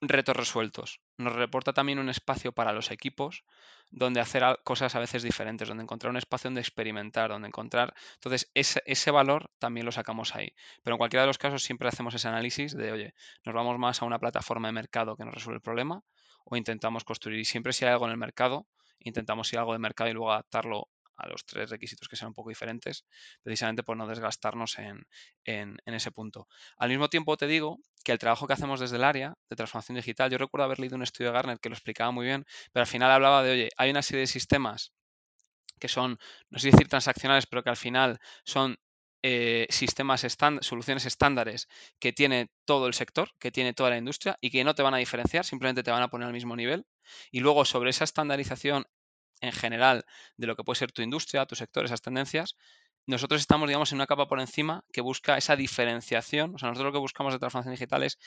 [0.00, 3.44] retos resueltos, nos reporta también un espacio para los equipos
[3.90, 7.92] donde hacer cosas a veces diferentes, donde encontrar un espacio donde experimentar, donde encontrar...
[8.14, 10.54] Entonces, ese, ese, valor también lo sacamos ahí.
[10.82, 14.00] Pero en cualquiera de los casos siempre hacemos ese análisis de, oye, nos vamos más
[14.00, 16.04] a una plataforma de mercado que nos resuelve el problema
[16.44, 17.40] o intentamos construir.
[17.40, 18.66] Y siempre si hay algo en el mercado,
[19.00, 20.88] intentamos ir algo de mercado y luego adaptarlo
[21.20, 23.04] a los tres requisitos que sean un poco diferentes,
[23.42, 25.06] precisamente por no desgastarnos en,
[25.86, 26.48] ese punto.
[26.78, 29.96] Al mismo tiempo te digo que el trabajo que hacemos desde el área de transformación
[29.96, 32.82] digital, yo recuerdo haber leído un estudio de Garner que lo explicaba muy bien, pero
[32.82, 34.92] al final hablaba de, oye, hay una serie de sistemas
[35.78, 36.18] que son,
[36.50, 38.78] no sé decir transaccionales, pero que al final son
[39.22, 40.26] eh, sistemas,
[40.60, 41.68] soluciones estándares
[41.98, 44.94] que tiene todo el sector, que tiene toda la industria y que no te van
[44.94, 46.86] a diferenciar, simplemente te van a poner al mismo nivel.
[47.30, 48.86] Y luego sobre esa estandarización
[49.40, 50.04] en general
[50.36, 52.56] de lo que puede ser tu industria, tu sector, esas tendencias,
[53.06, 56.54] nosotros estamos, digamos, en una capa por encima que busca esa diferenciación.
[56.54, 58.18] O sea, nosotros lo que buscamos de transformación digital es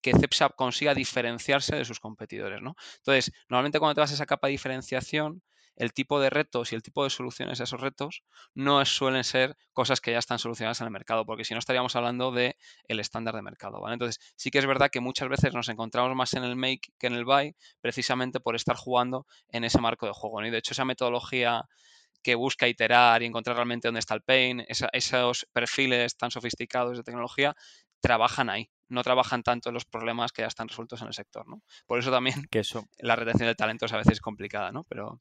[0.00, 2.74] que CEPSA consiga diferenciarse de sus competidores, ¿no?
[2.98, 5.42] Entonces, normalmente cuando te vas a esa capa de diferenciación,
[5.80, 8.22] el tipo de retos y el tipo de soluciones a esos retos
[8.54, 11.96] no suelen ser cosas que ya están solucionadas en el mercado, porque si no estaríamos
[11.96, 12.56] hablando de
[12.86, 13.94] el estándar de mercado, ¿vale?
[13.94, 17.06] Entonces, sí que es verdad que muchas veces nos encontramos más en el make que
[17.06, 20.74] en el buy, precisamente por estar jugando en ese marco de juego, Y de hecho,
[20.74, 21.64] esa metodología
[22.22, 27.02] que busca iterar y encontrar realmente dónde está el pain, esos perfiles tan sofisticados de
[27.02, 27.56] tecnología,
[28.02, 31.48] trabajan ahí, no trabajan tanto en los problemas que ya están resueltos en el sector,
[31.48, 31.62] ¿no?
[31.86, 32.86] Por eso también que eso...
[32.98, 34.84] la retención de talentos a veces es complicada, ¿no?
[34.84, 35.18] Pero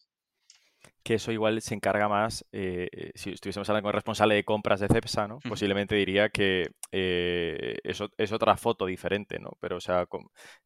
[1.03, 4.43] que eso igual se encarga más, eh, eh, si estuviésemos hablando con el responsable de
[4.43, 5.39] compras de CEPSA, ¿no?
[5.39, 9.51] Posiblemente diría que eh, eso es otra foto diferente, ¿no?
[9.59, 10.07] Pero, o sea,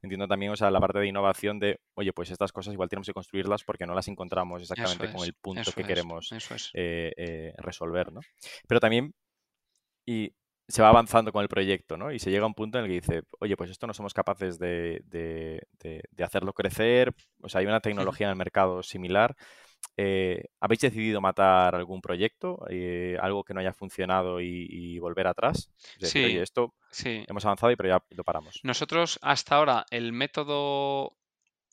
[0.01, 3.07] entiendo también, o sea, la parte de innovación de, oye, pues estas cosas igual tenemos
[3.07, 6.29] que construirlas porque no las encontramos exactamente con el punto que queremos
[7.57, 8.21] resolver, ¿no?
[8.67, 9.13] Pero también,
[10.05, 10.33] y
[10.67, 12.11] se va avanzando con el proyecto, ¿no?
[12.11, 14.13] Y se llega a un punto en el que dice, oye, pues esto no somos
[14.13, 15.61] capaces de,
[16.23, 19.35] hacerlo crecer, o sea, hay una tecnología en el mercado similar.
[19.97, 25.69] Eh, ¿Habéis decidido matar algún proyecto, eh, algo que no haya funcionado y, volver atrás?
[25.99, 27.23] sí, oye, esto sí.
[27.27, 28.59] hemos avanzado y pero ya lo paramos.
[28.63, 31.17] Nosotros hasta ahora el método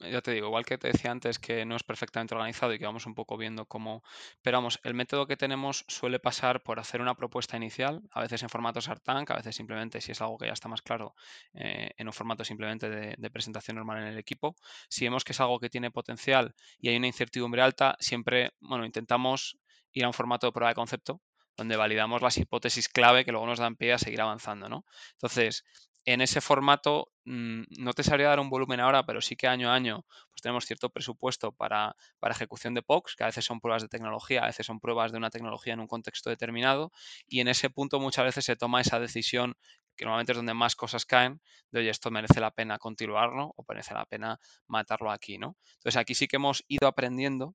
[0.01, 2.87] ya te digo, igual que te decía antes que no es perfectamente organizado y que
[2.87, 4.03] vamos un poco viendo cómo,
[4.43, 8.43] pero vamos, el método que tenemos suele pasar por hacer una propuesta inicial, a veces
[8.43, 11.15] en formato Sartank, a veces simplemente si es algo que ya está más claro,
[11.55, 14.57] eh, en un formato simplemente de, presentación normal en el equipo.
[14.89, 18.85] Si vemos que es algo que tiene potencial y hay una incertidumbre alta, siempre, bueno,
[18.85, 19.59] intentamos
[19.93, 21.21] ir a un formato de prueba de concepto
[21.57, 24.87] donde validamos las hipótesis clave que luego nos dan pie a seguir avanzando, ¿no?
[25.13, 25.65] Entonces,
[26.05, 29.71] en ese formato mm, no te sabría dar un volumen ahora, pero sí que año
[29.71, 31.95] a año pues tenemos cierto presupuesto para,
[32.31, 35.19] ejecución de POCs, que a veces son pruebas de tecnología, a veces son pruebas de
[35.19, 36.93] una tecnología en un contexto determinado,
[37.27, 39.57] y en ese punto muchas veces se toma esa decisión,
[39.97, 43.65] que normalmente es donde más cosas caen, de oye, esto merece la pena continuarlo o
[43.69, 45.57] merece la pena matarlo aquí, ¿no?
[45.75, 47.55] Entonces aquí sí que hemos ido aprendiendo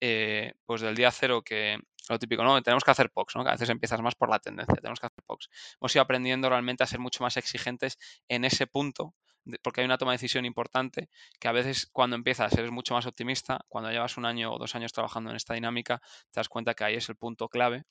[0.00, 1.78] eh, pues del día cero que
[2.14, 2.60] lo típico, ¿no?
[2.62, 3.44] Tenemos que hacer POCs, ¿no?
[3.44, 5.48] Que a veces empiezas más por la tendencia, tenemos que hacer POCs.
[5.80, 7.98] Hemos ido aprendiendo realmente a ser mucho más exigentes
[8.28, 9.14] en ese punto,
[9.62, 11.08] porque hay una toma de decisión importante
[11.40, 14.74] que a veces cuando empiezas eres mucho más optimista, cuando llevas un año o dos
[14.74, 16.00] años trabajando en esta dinámica,
[16.30, 17.84] te das cuenta que ahí es el punto clave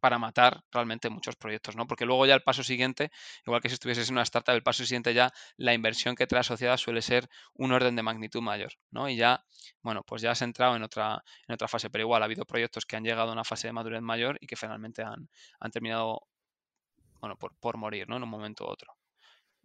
[0.00, 1.86] para matar realmente muchos proyectos, ¿no?
[1.86, 3.10] Porque luego ya el paso siguiente,
[3.46, 6.40] igual que si estuvieses en una startup, el paso siguiente ya la inversión que trae
[6.40, 9.08] asociada suele ser un orden de magnitud mayor, ¿no?
[9.08, 9.44] Y ya,
[9.82, 12.86] bueno, pues ya has entrado en otra, en otra fase, pero igual ha habido proyectos
[12.86, 15.28] que han llegado a una fase de madurez mayor y que finalmente han,
[15.58, 16.26] han terminado,
[17.20, 18.16] bueno, por, por morir, ¿no?
[18.16, 18.96] En un momento u otro.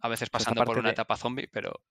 [0.00, 1.82] A veces pasando por una etapa zombie, pero,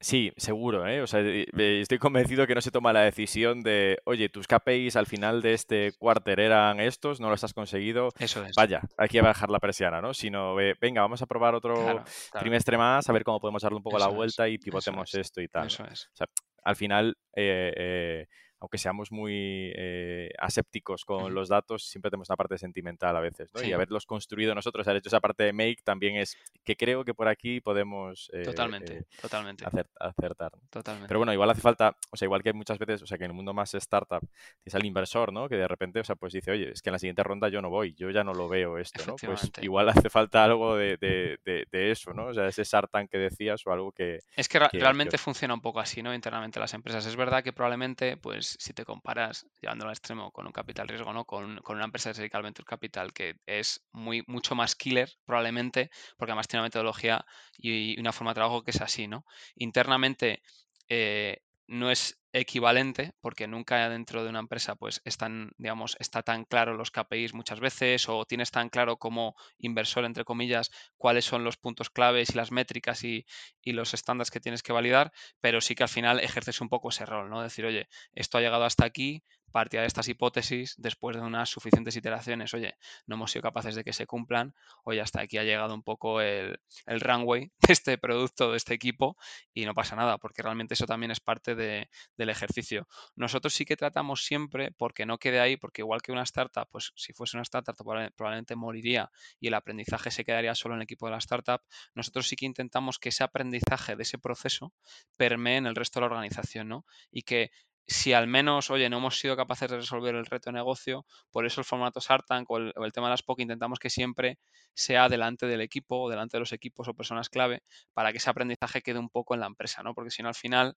[0.00, 1.00] Sí, seguro, ¿eh?
[1.00, 5.06] O sea, estoy convencido que no se toma la decisión de, oye, tus KPIs al
[5.06, 8.10] final de este cuarter eran estos, no los has conseguido.
[8.18, 8.54] Eso es.
[8.54, 10.12] Vaya, hay que bajar la persiana, ¿no?
[10.12, 12.04] Sino, venga, vamos a probar otro
[12.38, 15.48] trimestre más, a ver cómo podemos darle un poco la vuelta y pivotemos esto y
[15.48, 15.68] tal.
[15.68, 16.06] Eso es.
[16.12, 16.26] O sea,
[16.64, 18.26] al final, eh, eh,
[18.64, 23.52] aunque seamos muy eh, asépticos con los datos, siempre tenemos una parte sentimental a veces,
[23.52, 23.62] ¿no?
[23.62, 27.12] Y haberlos construido nosotros, haber hecho esa parte de make también es que creo que
[27.12, 29.66] por aquí podemos eh, totalmente, eh, totalmente.
[30.00, 30.52] acertar.
[30.70, 31.08] Totalmente.
[31.08, 33.32] Pero bueno, igual hace falta, o sea, igual que muchas veces, o sea, que en
[33.32, 34.26] el mundo más startup
[34.62, 35.46] tienes al inversor, ¿no?
[35.46, 37.60] Que de repente, o sea, pues dice, oye, es que en la siguiente ronda yo
[37.60, 39.16] no voy, yo ya no lo veo esto, ¿no?
[39.16, 41.38] Pues igual hace falta algo de,
[41.70, 42.28] eso, ¿no?
[42.28, 44.20] O sea, ese sartán que decías o algo que...
[44.36, 46.14] Es que, realmente funciona un poco así, ¿no?
[46.14, 47.04] Internamente las empresas.
[47.04, 51.12] Es verdad que probablemente, pues si te comparas, llevándolo al extremo, con un capital riesgo,
[51.12, 51.24] ¿no?
[51.24, 55.10] Con, una empresa que se dedica al venture capital que es muy, mucho más killer,
[55.24, 57.24] probablemente, porque además tiene una metodología
[57.56, 59.24] y una forma de trabajo que es así, ¿no?
[59.56, 60.42] Internamente
[60.88, 66.44] eh, no es equivalente, porque nunca dentro de una empresa pues están, digamos, está tan
[66.44, 71.44] claro los KPIs muchas veces o tienes tan claro como inversor, entre comillas, cuáles son
[71.44, 73.24] los puntos claves y las métricas y,
[73.62, 76.88] y los estándares que tienes que validar, pero sí que al final ejerces un poco
[76.88, 77.40] ese rol, ¿no?
[77.42, 79.22] Decir, oye, esto ha llegado hasta aquí,
[79.54, 82.74] partida de estas hipótesis, después de unas suficientes iteraciones, oye,
[83.06, 84.52] no hemos sido capaces de que se cumplan,
[84.82, 89.16] oye, hasta aquí ha llegado un poco el, runway de este producto, de este equipo,
[89.52, 92.88] y no pasa nada, porque realmente eso también es parte del ejercicio.
[93.14, 96.92] Nosotros sí que tratamos siempre, porque no quede ahí, porque igual que una startup, pues
[96.96, 101.06] si fuese una startup probablemente moriría y el aprendizaje se quedaría solo en el equipo
[101.06, 101.60] de la startup,
[101.94, 104.72] nosotros sí que intentamos que ese aprendizaje de ese proceso
[105.16, 106.84] permee en el resto de la organización, ¿no?
[107.12, 107.52] Y que
[107.86, 111.46] si al menos, oye, no hemos sido capaces de resolver el reto de negocio, por
[111.46, 114.38] eso el formato Sartank o el, o el tema de las POC intentamos que siempre
[114.74, 117.62] sea delante del equipo o delante de los equipos o personas clave
[117.92, 119.94] para que ese aprendizaje quede un poco en la empresa, ¿no?
[119.94, 120.76] Porque si no, al final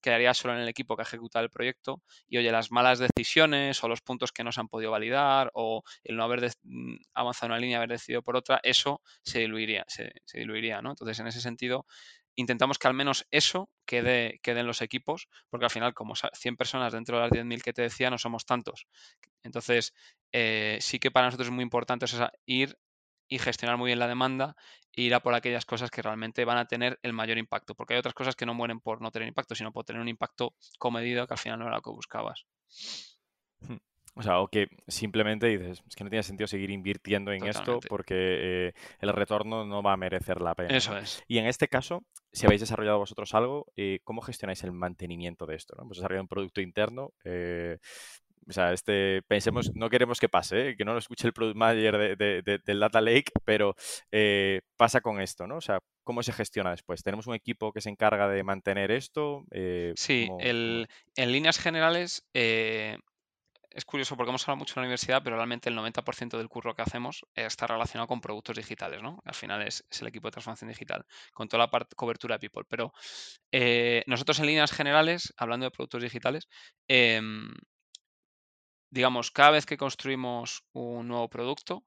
[0.00, 3.82] quedaría solo en el equipo que ha ejecutado el proyecto y, oye, las malas decisiones
[3.82, 7.52] o los puntos que no se han podido validar o el no haber mm, avanzado
[7.52, 10.90] una línea, haber decidido por otra, eso se diluiría, se, se diluiría, ¿no?
[10.90, 11.86] Entonces, en ese sentido,
[12.36, 16.56] intentamos que al menos eso quede, quede, en los equipos, porque al final, como 100
[16.56, 18.86] personas dentro de las 10.000 que te decía, no somos tantos.
[19.42, 19.94] Entonces,
[20.32, 22.06] eh, sí que para nosotros es muy importante
[22.46, 22.78] ir
[23.28, 24.56] y gestionar muy bien la demanda
[24.92, 27.94] e ir a por aquellas cosas que realmente van a tener el mayor impacto, porque
[27.94, 30.54] hay otras cosas que no mueren por no tener impacto, sino por tener un impacto
[30.78, 32.46] comedido que al final no era lo que buscabas.
[33.60, 33.76] Hmm.
[34.16, 37.80] O sea, o que simplemente dices, es que no tiene sentido seguir invirtiendo en esto
[37.88, 40.76] porque eh, el retorno no va a merecer la pena.
[40.76, 41.22] Eso es.
[41.26, 45.56] Y en este caso, si habéis desarrollado vosotros algo, eh, ¿cómo gestionáis el mantenimiento de
[45.56, 45.74] esto?
[45.76, 45.84] ¿no?
[45.84, 47.12] Pues desarrollado un producto interno.
[47.24, 47.78] Eh,
[48.46, 52.16] o sea, este, pensemos, no queremos que pase, que no lo escuche el product manager
[52.16, 53.74] del Data Lake, pero
[54.76, 55.56] pasa con esto, ¿no?
[55.56, 57.02] O sea, ¿cómo se gestiona después?
[57.02, 59.44] ¿Tenemos un equipo que se encarga de mantener esto?
[59.96, 60.86] sí, en
[61.16, 62.22] líneas generales,
[63.74, 66.74] es curioso porque hemos hablado mucho en la universidad, pero realmente el 90% del curro
[66.74, 69.20] que hacemos está relacionado con productos digitales, ¿no?
[69.24, 72.64] Al final es, el equipo de transformación digital, con toda la cobertura de people.
[72.68, 72.92] Pero
[73.50, 76.48] eh, nosotros en líneas generales, hablando de productos digitales,
[76.86, 77.52] em,
[78.90, 81.84] digamos, cada vez que construimos un nuevo producto,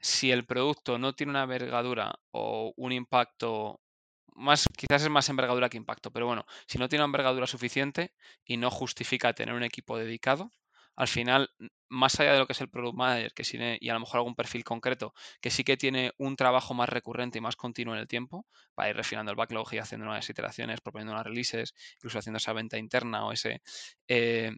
[0.00, 3.80] si el producto no tiene una envergadura o un impacto
[4.34, 8.14] más, quizás es más envergadura que impacto, pero bueno, si no tiene una envergadura suficiente
[8.44, 10.52] y no justifica tener un equipo dedicado,
[10.98, 11.50] al final,
[11.88, 14.18] más allá de lo que es el product manager, que tiene, y a lo mejor
[14.18, 18.00] algún perfil concreto, que sí que tiene un trabajo más recurrente y más continuo en
[18.00, 22.18] el tiempo, para ir refinando el backlog y haciendo nuevas iteraciones, proponiendo unas releases, incluso
[22.18, 23.62] haciendo esa venta interna o ese,
[24.08, 24.52] eh,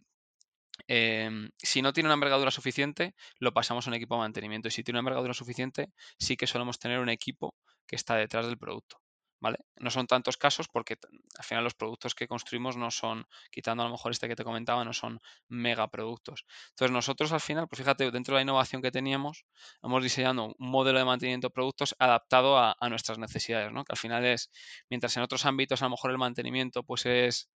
[0.88, 4.68] Em, si no tiene una envergadura suficiente, lo pasamos a un equipo de mantenimiento.
[4.68, 7.54] Y si tiene una envergadura suficiente, sí que solemos tener un equipo
[7.86, 9.00] que está detrás del producto.
[9.40, 9.58] ¿Vale?
[9.76, 10.98] No son tantos casos porque
[11.38, 14.44] al final los productos que construimos no son, quitando a lo mejor este que te
[14.44, 15.18] comentaba, no son
[15.48, 16.44] megaproductos.
[16.70, 19.46] Entonces nosotros al final, pues fíjate, dentro de la innovación que teníamos,
[19.82, 23.84] hemos diseñado un modelo de mantenimiento de productos adaptado a, nuestras necesidades, ¿no?
[23.84, 24.50] Que al final es,
[24.90, 27.48] mientras en otros ámbitos a lo mejor el mantenimiento pues es,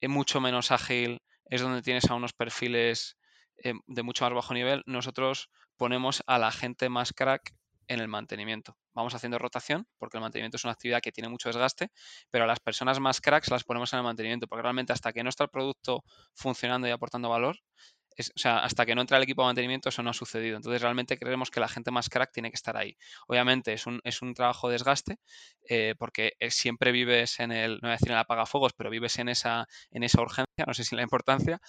[0.00, 3.18] es mucho menos ágil, es donde tienes a unos perfiles
[3.58, 4.82] eh, de mucho más bajo nivel.
[4.86, 7.54] Nosotros ponemos a la gente más crack
[7.88, 8.76] en el mantenimiento.
[8.94, 11.90] Vamos haciendo rotación, porque el mantenimiento es una actividad que tiene mucho desgaste,
[12.30, 15.22] pero a las personas más cracks las ponemos en el mantenimiento, porque realmente hasta que
[15.22, 16.04] no está el producto
[16.34, 17.56] funcionando y aportando valor,
[18.18, 20.56] o sea, hasta que no entra el equipo de mantenimiento eso no ha sucedido.
[20.56, 22.96] Entonces realmente creemos que la gente más crack tiene que estar ahí.
[23.26, 25.18] Obviamente es un, es un trabajo de desgaste
[25.68, 29.18] eh, porque siempre vives en el, no voy a decir en el apagafuegos, pero vives
[29.18, 31.60] en esa, en esa urgencia, no sé si la importancia,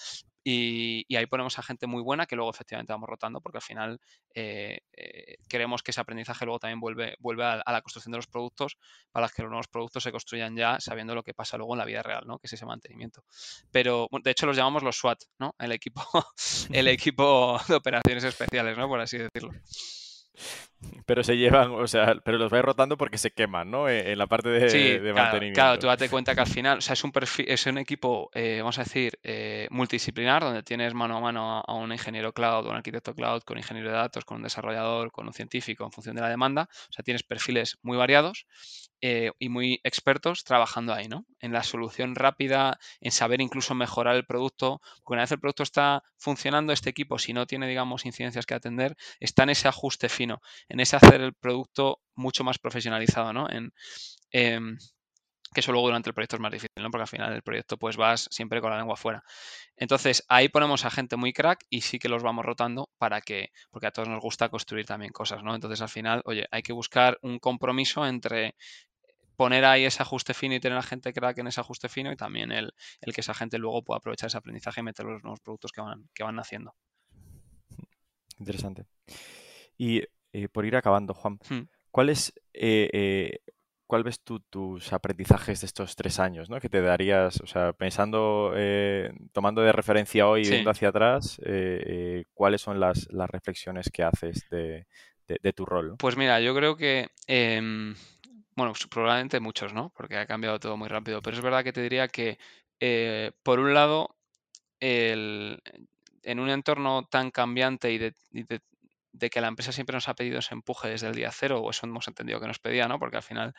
[0.44, 4.00] y, ahí ponemos a gente muy buena que luego efectivamente vamos rotando porque al final
[4.36, 8.28] eh, eh, queremos que ese aprendizaje luego también vuelve, vuelve a, la construcción de los
[8.28, 8.78] productos
[9.12, 11.86] para que los nuevos productos se construyan ya sabiendo lo que pasa luego en la
[11.86, 12.40] vida real, ¿no?
[12.40, 13.24] que es ese mantenimiento.
[13.72, 15.56] Pero de hecho los llamamos los SWAT, ¿no?
[15.60, 16.04] el, equipo,
[16.72, 18.88] el equipo de operaciones especiales, ¿no?
[18.88, 19.52] por así decirlo.
[21.06, 23.90] Pero se llevan, o sea, pero los vais rotando porque se queman, ¿no?
[23.90, 25.60] E, en la parte de, sí, mantenimiento.
[25.60, 28.30] Claro, tú date cuenta que al final, o sea, es un perfil, es un equipo,
[28.34, 32.68] eh, vamos a decir, eh, multidisciplinar, donde tienes mano a mano a un ingeniero cloud,
[32.68, 36.16] un arquitecto cloud, con ingeniero de datos, con un desarrollador, con un científico, en función
[36.16, 36.70] de la demanda.
[36.90, 38.48] O sea, tienes perfiles muy variados
[39.02, 41.26] eh, y muy expertos trabajando ahí, ¿no?
[41.42, 44.82] En la solución rápida, en saber incluso mejorar el producto.
[45.04, 48.54] Porque una vez el producto está funcionando, este equipo, si no tiene, digamos, incidencias que
[48.54, 50.42] atender, está en ese ajuste fino,
[50.74, 53.48] en ese hacer el producto mucho más profesionalizado, ¿no?
[54.32, 54.78] Em,
[55.54, 56.90] que eso luego durante el proyecto es más difícil, ¿no?
[56.90, 59.24] Porque al final el proyecto pues vas siempre con la lengua fuera.
[59.78, 63.52] Entonces ahí ponemos a gente muy crack y sí que los vamos rotando para que,
[63.70, 65.54] porque a todos nos gusta construir también cosas, ¿no?
[65.54, 68.56] Entonces al final, oye, hay que buscar un compromiso entre
[69.36, 72.16] poner ahí ese ajuste fino y tener a gente crack en ese ajuste fino y
[72.16, 72.74] también el,
[73.14, 76.10] que esa gente luego pueda aprovechar ese aprendizaje y meter los nuevos productos que van,
[76.16, 76.74] que van haciendo.
[78.40, 78.88] Interesante.
[79.78, 80.02] Y
[80.34, 81.62] eh, por ir acabando, Juan, hmm.
[81.92, 83.40] ¿cuál es, eh, eh,
[83.88, 86.60] cuál ves tú tus aprendizajes de estos tres años, ¿no?
[86.60, 88.54] Que te darías, o sea, pensando,
[89.32, 91.40] tomando de referencia hoy y viendo hacia atrás,
[92.34, 95.96] ¿cuáles son las, reflexiones que haces de, tu rol?
[96.00, 97.94] Pues mira, yo creo que em,
[98.56, 99.92] bueno, probablemente muchos, ¿no?
[99.96, 101.22] Porque ha cambiado todo muy rápido.
[101.22, 102.38] Pero es verdad que te diría que,
[102.80, 104.16] eh, por un lado,
[104.80, 105.60] en
[106.40, 108.60] un entorno tan cambiante y de, de,
[109.20, 111.86] que la empresa siempre nos ha pedido ese empuje desde el día cero, o eso
[111.86, 113.00] hemos entendido que nos pedía, ¿no?
[113.00, 113.54] Porque al final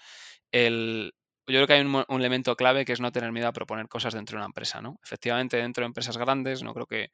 [0.52, 1.14] el,
[1.46, 4.14] yo creo que hay un, elemento clave que es no tener miedo a proponer cosas
[4.14, 4.98] dentro de una empresa, ¿no?
[5.04, 7.10] Efectivamente, dentro de empresas grandes, no creo que,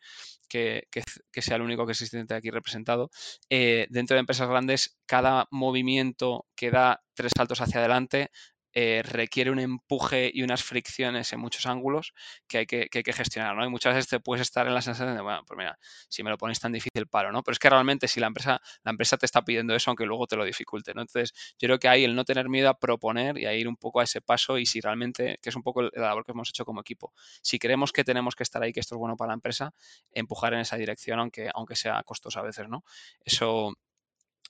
[0.48, 3.10] que, sea el único que existe aquí representado,
[3.48, 8.30] eh, dentro de empresas grandes, cada movimiento que da tres saltos hacia adelante
[8.72, 12.14] eh, requiere un empuje y unas fricciones en muchos ángulos
[12.46, 13.64] que hay que, gestionar, ¿no?
[13.64, 16.30] Y muchas veces te puedes estar en la sensación de, bueno, pues mira, si me
[16.30, 17.42] lo pones tan difícil, paro, ¿no?
[17.42, 20.26] Pero es que realmente si la empresa, la empresa te está pidiendo eso, aunque luego
[20.26, 21.02] te lo dificulte, ¿no?
[21.02, 23.76] Entonces, yo creo que ahí el no tener miedo a proponer y a ir un
[23.76, 26.50] poco a ese paso y si realmente, que es un poco la labor que hemos
[26.50, 27.12] hecho como equipo,
[27.42, 29.74] si creemos que tenemos que estar ahí, que esto es bueno para la empresa,
[30.12, 32.84] empujar en esa dirección, aunque, aunque sea costoso a veces, ¿no?
[33.24, 33.74] Eso,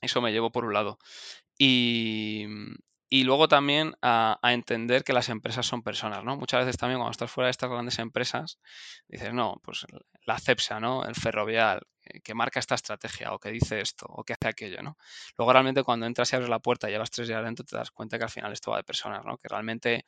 [0.00, 0.98] eso me llevo por un lado.
[1.58, 2.46] Y,
[3.12, 6.36] y luego también a, entender que las empresas son personas, ¿no?
[6.36, 8.60] Muchas veces también cuando estás fuera de estas grandes empresas,
[9.08, 9.84] dices, no, pues
[10.26, 11.04] la CEPSA, ¿no?
[11.04, 11.80] El ferrovial,
[12.22, 14.96] que marca esta estrategia, o que dice esto, o que hace aquello, ¿no?
[15.36, 17.90] Luego realmente cuando entras y abres la puerta y llevas tres días adentro, te das
[17.90, 19.38] cuenta que al final esto va de personas, ¿no?
[19.38, 20.06] Que realmente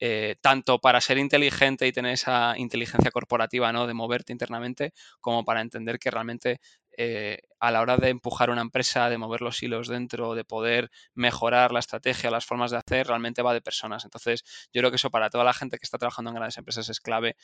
[0.00, 3.86] eh, tanto para ser inteligente y tener esa inteligencia corporativa, ¿no?
[3.86, 6.60] De moverte internamente, como para entender que realmente
[6.96, 10.90] eh, a la hora de empujar una empresa, de mover los hilos dentro, de poder
[11.14, 14.04] mejorar la estrategia, las formas de hacer, realmente va de personas.
[14.04, 14.42] Entonces,
[14.72, 17.00] yo creo que eso para toda la gente que está trabajando en grandes empresas es
[17.00, 17.36] clave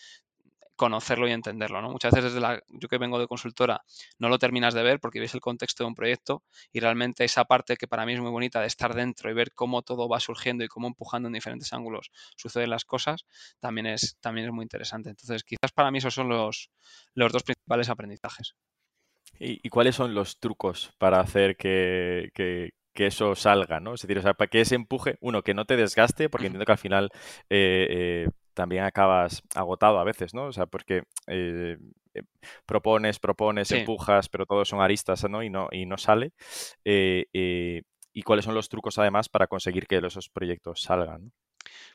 [0.77, 1.83] conocerlo y entenderlo.
[1.83, 1.91] ¿no?
[1.91, 3.83] Muchas veces desde la, yo que vengo de consultora
[4.19, 7.45] no lo terminas de ver porque ves el contexto de un proyecto y realmente esa
[7.45, 10.21] parte que para mí es muy bonita de estar dentro y ver cómo todo va
[10.21, 13.27] surgiendo y cómo empujando en diferentes ángulos suceden las cosas,
[13.61, 15.11] también es, también es muy interesante.
[15.11, 16.71] Entonces, quizás para mí esos son los,
[17.15, 18.55] los dos principales aprendizajes.
[19.39, 22.31] ¿Y, cuáles son los trucos para hacer que,
[22.95, 23.95] eso salga, ¿no?
[23.95, 26.65] Es decir, o sea, para que ese empuje, uno, que no te desgaste, porque entiendo
[26.65, 27.11] que al final
[27.51, 30.47] eh, eh, también acabas agotado a veces, ¿no?
[30.47, 31.77] O sea, porque eh,
[32.65, 35.45] propones, propones, empujas, pero todos son aristas, ¿no?
[35.45, 36.33] Y no, y no sale.
[36.85, 41.33] ¿Y cuáles son los trucos, además, para conseguir que esos proyectos salgan?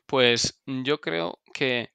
[0.06, 1.90] Pues yo creo que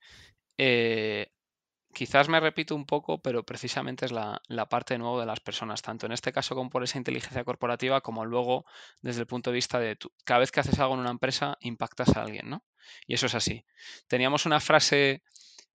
[1.98, 4.39] Quizás me repito un poco, pero precisamente es la,
[4.70, 8.02] parte de nuevo de las personas, tanto en este caso como por esa inteligencia corporativa,
[8.02, 8.66] como luego
[9.02, 12.16] desde el punto de vista de cada vez que haces algo en una empresa, impactas
[12.16, 12.64] a alguien, ¿no?
[13.08, 13.66] Y eso es así.
[14.06, 15.24] Teníamos una frase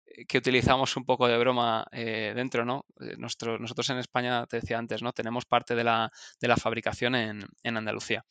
[0.06, 2.86] eh, que utilizamos un poco de broma eh, dentro, ¿no?
[3.00, 5.14] Eh, nosotros en España, te decía antes, ¿no?
[5.14, 6.12] Tenemos parte de la,
[6.56, 8.24] fabricación en, Andalucía.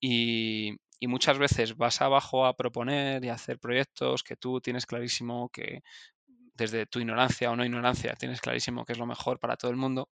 [0.00, 4.84] Y, y, muchas veces vas abajo a proponer y a hacer proyectos que tú tienes
[4.84, 5.82] clarísimo que
[6.56, 9.76] desde tu ignorancia o no ignorancia, tienes clarísimo que es lo mejor para todo el
[9.76, 10.08] mundo.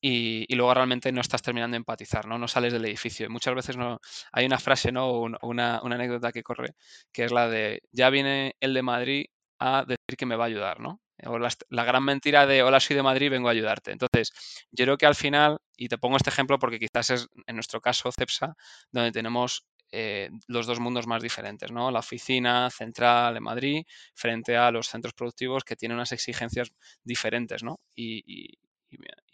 [0.00, 2.38] Y, luego realmente no estás terminando de empatizar, ¿no?
[2.38, 3.28] No sales del edificio.
[3.30, 3.98] muchas veces no,
[4.32, 5.10] hay una frase, ¿no?
[5.20, 5.38] Una,
[5.82, 6.74] una, anécdota que corre,
[7.12, 9.26] que es la de ya viene el de Madrid
[9.58, 11.00] a decir que me va a ayudar, ¿no?
[11.24, 13.90] O la, la, gran mentira de hola, soy de Madrid, vengo a ayudarte.
[13.90, 14.32] Entonces,
[14.70, 17.80] yo creo que al final, y te pongo este ejemplo porque quizás es en nuestro
[17.80, 18.54] caso CEPSA,
[18.92, 21.90] donde tenemos eh, los dos mundos más diferentes, ¿no?
[21.90, 23.84] La oficina central en Madrid
[24.14, 26.72] frente a los centros productivos que tienen unas exigencias
[27.04, 27.80] diferentes, ¿no?
[27.94, 28.58] Y,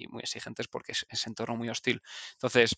[0.09, 2.03] muy exigentes porque es, es entorno muy hostil.
[2.32, 2.74] Entonces,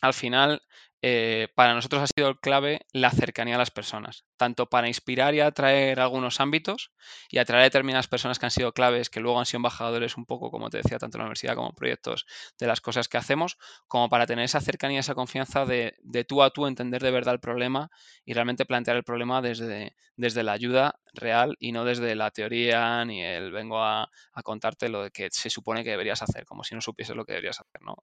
[0.00, 0.62] al final,
[1.02, 5.40] eh, para nosotros ha sido clave la cercanía a las personas, tanto para inspirar y
[5.40, 6.92] atraer algunos ámbitos
[7.30, 10.26] y atraer a determinadas personas que han sido claves, que luego han sido embajadores un
[10.26, 12.26] poco, como te decía, tanto en la universidad como en proyectos
[12.58, 13.56] de las cosas que hacemos,
[13.88, 15.94] como para tener esa cercanía, esa confianza de,
[16.28, 17.90] tú a tú entender de verdad el problema
[18.26, 23.02] y realmente plantear el problema desde, desde la ayuda real y no desde la teoría
[23.06, 24.10] ni el vengo a,
[24.44, 27.32] contarte lo de que se supone que deberías hacer, como si no supieses lo que
[27.32, 27.96] deberías hacer, ¿no?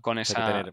[0.00, 0.64] Con, esa...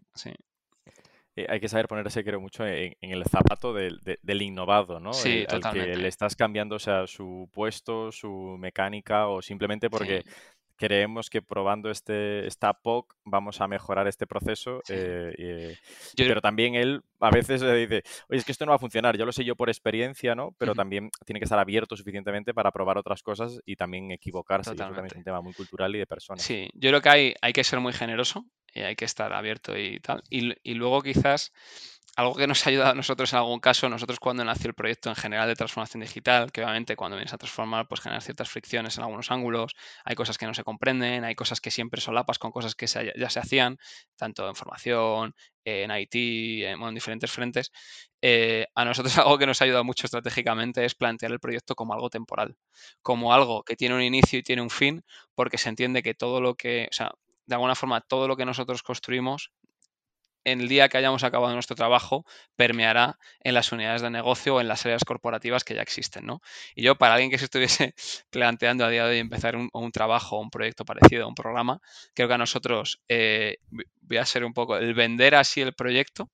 [1.36, 5.14] Eh, hay que saber ponerse, creo, mucho en, el zapato del, innovado, ¿no?
[5.14, 10.24] Sí, al que le estás cambiando, o sea, su puesto, su mecánica, o simplemente porque
[10.82, 14.82] creemos que probando este, esta POC vamos a mejorar este proceso.
[14.90, 15.78] Eh, eh,
[16.18, 19.16] pero también él a veces le dice, oye, es que esto no va a funcionar,
[19.16, 20.56] yo lo sé yo por experiencia, ¿no?
[20.58, 24.72] Pero también tiene que estar abierto suficientemente para probar otras cosas y también equivocarse.
[24.72, 26.42] Y eso también es un tema muy cultural y de personas.
[26.42, 28.44] Sí, yo creo que hay, hay que ser muy generoso
[28.74, 30.24] y hay que estar abierto y tal.
[30.30, 31.52] Y, y luego quizás
[32.16, 35.10] algo que nos ha ayudado a nosotros en algún caso, nosotros cuando nació el proyecto
[35.10, 38.98] en general de transformación digital, que obviamente cuando vienes a transformar, pues generar ciertas fricciones
[38.98, 42.52] en algunos ángulos, hay cosas que no se comprenden, hay cosas que siempre solapas con
[42.52, 43.78] cosas que ya se hacían,
[44.18, 46.16] tanto en formación, en IT,
[46.66, 47.72] en, diferentes frentes.
[48.22, 51.94] Eh, a nosotros algo que nos ha ayudado mucho estratégicamente es plantear el proyecto como
[51.94, 52.58] algo temporal,
[53.02, 55.04] como algo que tiene un inicio y tiene un fin,
[55.34, 56.90] porque se entiende que todo lo que,
[57.52, 59.52] de alguna forma, todo lo que nosotros construimos
[60.46, 62.26] en el día que hayamos acabado nuestro trabajo,
[62.56, 66.26] permeará en las unidades de negocio o en las áreas corporativas que ya existen.
[66.26, 66.42] ¿no?
[66.76, 67.94] Y yo, para alguien que se estuviese
[68.32, 71.82] planteando a día de hoy empezar un, un trabajo un proyecto parecido un programa,
[72.16, 73.58] creo que a nosotros eh,
[74.02, 76.30] voy a ser un poco el vender así el proyecto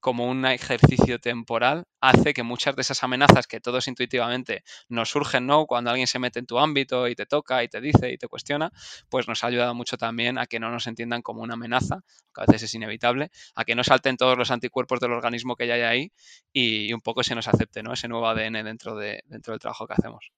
[0.00, 5.46] como un ejercicio temporal hace que muchas de esas amenazas que todos intuitivamente nos surgen,
[5.46, 5.66] ¿no?
[5.66, 8.28] Cuando alguien se mete en tu ámbito y te toca y te dice y te
[8.28, 8.70] cuestiona,
[9.08, 12.00] pues nos ha ayudado mucho también a que no nos entiendan como una amenaza,
[12.34, 15.66] que a veces es inevitable, a que no salten todos los anticuerpos del organismo que
[15.66, 16.12] ya hay ahí
[16.52, 17.92] y, un poco se nos acepte, ¿no?
[17.92, 20.32] Ese nuevo ADN dentro, de, dentro del trabajo que hacemos.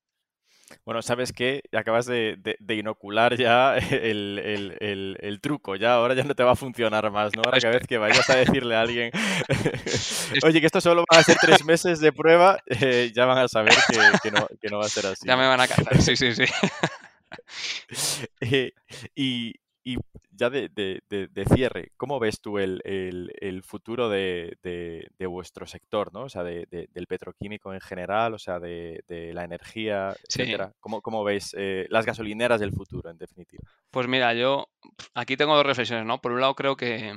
[0.85, 1.63] Bueno, ¿sabes qué?
[1.73, 7.35] Acabas de, inocular ya el, truco, ya ahora ya no te va a funcionar más,
[7.35, 7.43] ¿no?
[7.45, 9.11] Ahora cada vez que vayas a decirle a alguien,
[10.45, 13.49] oye, que esto solo va a ser tres meses de prueba, eh, ya van a
[13.49, 15.27] saber que, no, que, no, va a ser así.
[15.27, 16.45] Ya me van a cazar, sí, sí, sí.
[18.41, 18.73] Eh,
[19.15, 19.97] y, y
[20.31, 20.71] ya de,
[21.55, 24.57] cierre, ¿cómo ves tú el, futuro de,
[25.29, 26.23] vuestro sector, ¿no?
[26.23, 29.03] O sea, del petroquímico en general, o sea, de,
[29.35, 30.73] la energía, etcétera.
[30.81, 33.63] ¿Cómo, ¿Cómo, veis eh, las gasolineras del futuro, en definitiva?
[33.91, 34.69] Pues mira, yo
[35.15, 36.21] aquí tengo dos reflexiones, ¿no?
[36.21, 37.15] Por un lado, creo que,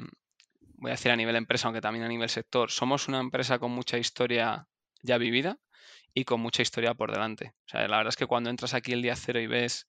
[0.75, 3.71] voy a decir a nivel empresa, aunque también a nivel sector, somos una empresa con
[3.71, 4.67] mucha historia
[5.01, 5.57] ya vivida
[6.13, 7.53] y con mucha historia por delante.
[7.65, 9.87] O sea, la verdad es que cuando entras aquí el día cero y ves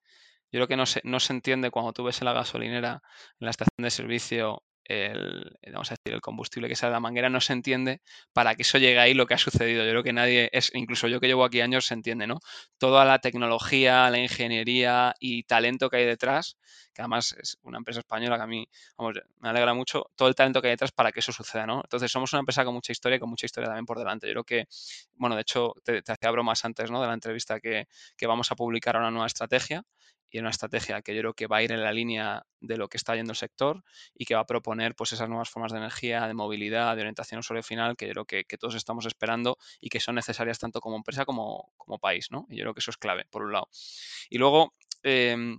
[0.54, 3.02] yo creo que no se, no se entiende cuando tú ves en la gasolinera,
[3.40, 7.00] en la estación de servicio, el, vamos a decir, el combustible que sale de la
[7.00, 8.02] manguera no se entiende
[8.32, 9.82] para que eso llegue ahí lo que ha sucedido.
[9.84, 12.38] Yo creo que nadie, es, incluso yo que llevo aquí años, se entiende, ¿no?
[12.78, 16.56] Toda la tecnología, la ingeniería y talento que hay detrás,
[16.92, 20.36] que además es una empresa española que a mí, vamos, me alegra mucho, todo el
[20.36, 21.80] talento que hay detrás para que eso suceda, ¿no?
[21.82, 24.28] Entonces somos una empresa con mucha historia y con mucha historia también por delante.
[24.28, 24.68] Yo creo que,
[25.14, 27.00] bueno, de hecho, te, hacía bromas antes, ¿no?
[27.00, 29.82] De la entrevista que, que vamos a publicar una nueva estrategia
[30.30, 32.88] y una estrategia que yo creo que va a ir en la línea de lo
[32.88, 35.78] que está yendo el sector y que va a proponer pues esas nuevas formas de
[35.78, 39.88] energía, de movilidad, de orientación usuario final que yo creo que, todos estamos esperando y
[39.88, 42.46] que son necesarias tanto como empresa como, como país, ¿no?
[42.48, 43.68] Y yo creo que eso es clave, por un lado.
[44.30, 45.56] Y luego, em,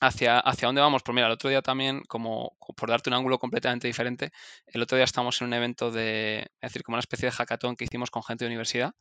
[0.00, 1.02] hacia, hacia dónde vamos.
[1.02, 4.32] Pues mira, el otro día también, como por darte un ángulo completamente diferente,
[4.66, 7.76] el otro día estábamos en un evento de, es decir, como una especie de hackathon
[7.76, 8.94] que hicimos con gente de universidad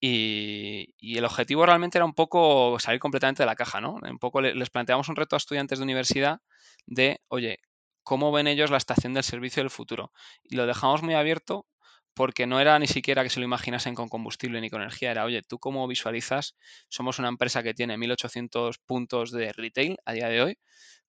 [0.00, 3.94] y, el objetivo realmente era un poco salir completamente de la caja, ¿no?
[4.02, 6.40] Un poco les planteamos un reto a estudiantes de universidad
[6.86, 7.58] de, oye,
[8.02, 10.12] ¿cómo ven ellos la estación del servicio del futuro?
[10.42, 11.66] Y lo dejamos muy abierto
[12.14, 15.24] porque no era ni siquiera que se lo imaginasen con combustible ni con energía, era,
[15.24, 16.56] oye, ¿tú cómo visualizas?
[16.88, 20.58] Somos una empresa que tiene 1.800 puntos de retail a día de hoy,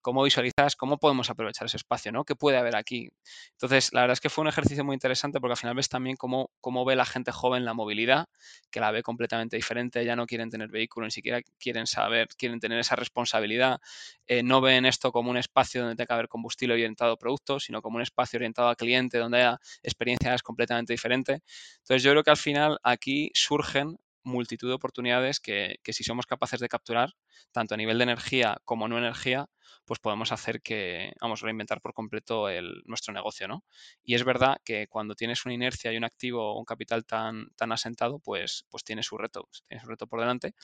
[0.04, 2.24] cómo visualizas, cómo podemos aprovechar ese espacio, ¿no?
[2.24, 3.08] ¿Qué puede haber aquí?
[3.52, 6.16] Entonces, la verdad es que fue un ejercicio muy interesante porque al final ves también
[6.16, 8.26] cómo, cómo ve la gente joven la movilidad,
[8.70, 12.60] que la ve completamente diferente, ya no quieren tener vehículo, ni siquiera quieren saber, quieren
[12.60, 13.80] tener esa responsabilidad,
[14.26, 17.64] eh, no ven esto como un espacio donde tenga que haber combustible orientado a productos,
[17.64, 21.40] sino como un espacio orientado a cliente, donde haya experiencias completamente diferentes.
[21.78, 26.26] Entonces, yo creo que al final aquí surgen multitud de oportunidades que, que, si somos
[26.26, 27.10] capaces de capturar,
[27.52, 29.46] tanto a nivel de energía como no energía,
[29.84, 33.64] pues podemos hacer que, vamos, reinventar por completo el, nuestro negocio, ¿no?
[34.02, 37.48] Y es verdad que cuando tienes una inercia y un activo o un capital tan,
[37.56, 40.54] tan asentado, pues, pues tiene su reto, tiene su reto por delante.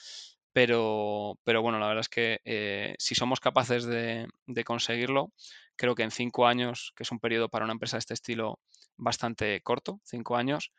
[0.53, 5.33] Pero, pero bueno, la verdad es que eh, si somos capaces de, de conseguirlo,
[5.77, 8.59] creo que en cinco años, que es un periodo para una empresa de este estilo
[8.97, 10.73] bastante corto, cinco años,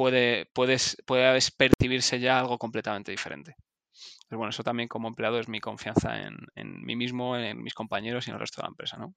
[0.00, 3.54] puede, puedes, puede percibirse ya algo completamente diferente.
[4.26, 8.26] Pero bueno, eso también como empleado es mi confianza en, mí mismo, en mis compañeros
[8.26, 9.14] y en el resto de la empresa, ¿no?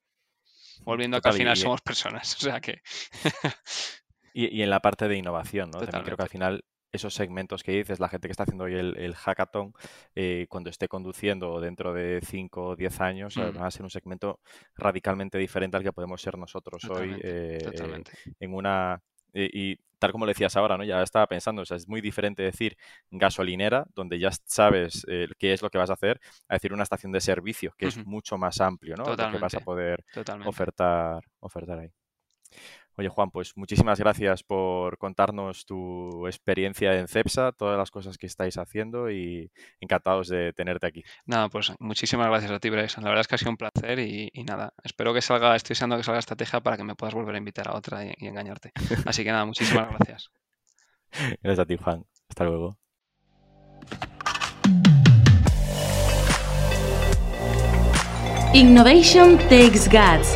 [0.81, 2.81] Volviendo a que al final somos personas, o sea que...
[4.33, 5.79] y, en la parte de innovación, ¿no?
[5.79, 8.73] También creo que al final esos segmentos que dices, la gente que está haciendo hoy
[8.73, 9.71] el, hackathon,
[10.15, 13.57] eh, cuando esté conduciendo dentro de 5 o 10 años, mm.
[13.57, 14.41] va a ser un segmento
[14.75, 17.57] radicalmente diferente al que podemos ser nosotros hoy eh,
[18.41, 19.01] en una
[19.33, 20.83] y, tal como lo decías ahora, ¿no?
[20.83, 22.77] Ya estaba pensando, o sea, es muy diferente decir
[23.09, 26.19] gasolinera, donde ya sabes eh, qué es lo que vas a hacer,
[26.49, 29.05] a decir una estación de servicio, que es mucho más amplio, ¿no?
[29.05, 30.03] Lo que vas a poder
[30.45, 31.91] ofertar, ofertar ahí.
[32.97, 38.27] Oye, Juan, pues muchísimas gracias por contarnos tu experiencia en CEPSA, todas las cosas que
[38.27, 41.03] estáis haciendo y encantados de tenerte aquí.
[41.25, 43.01] Nada, pues muchísimas gracias a ti, Bryce.
[43.01, 45.97] La verdad es que ha sido un placer y, nada, espero que salga, estoy deseando
[45.97, 48.71] que salga estrategia para que me puedas volver a invitar a otra y, y engañarte.
[49.05, 50.29] Así que nada, muchísimas gracias.
[51.43, 52.05] Gracias a ti, Juan.
[52.27, 52.77] Hasta luego.
[58.53, 60.35] Innovation Takes Guts,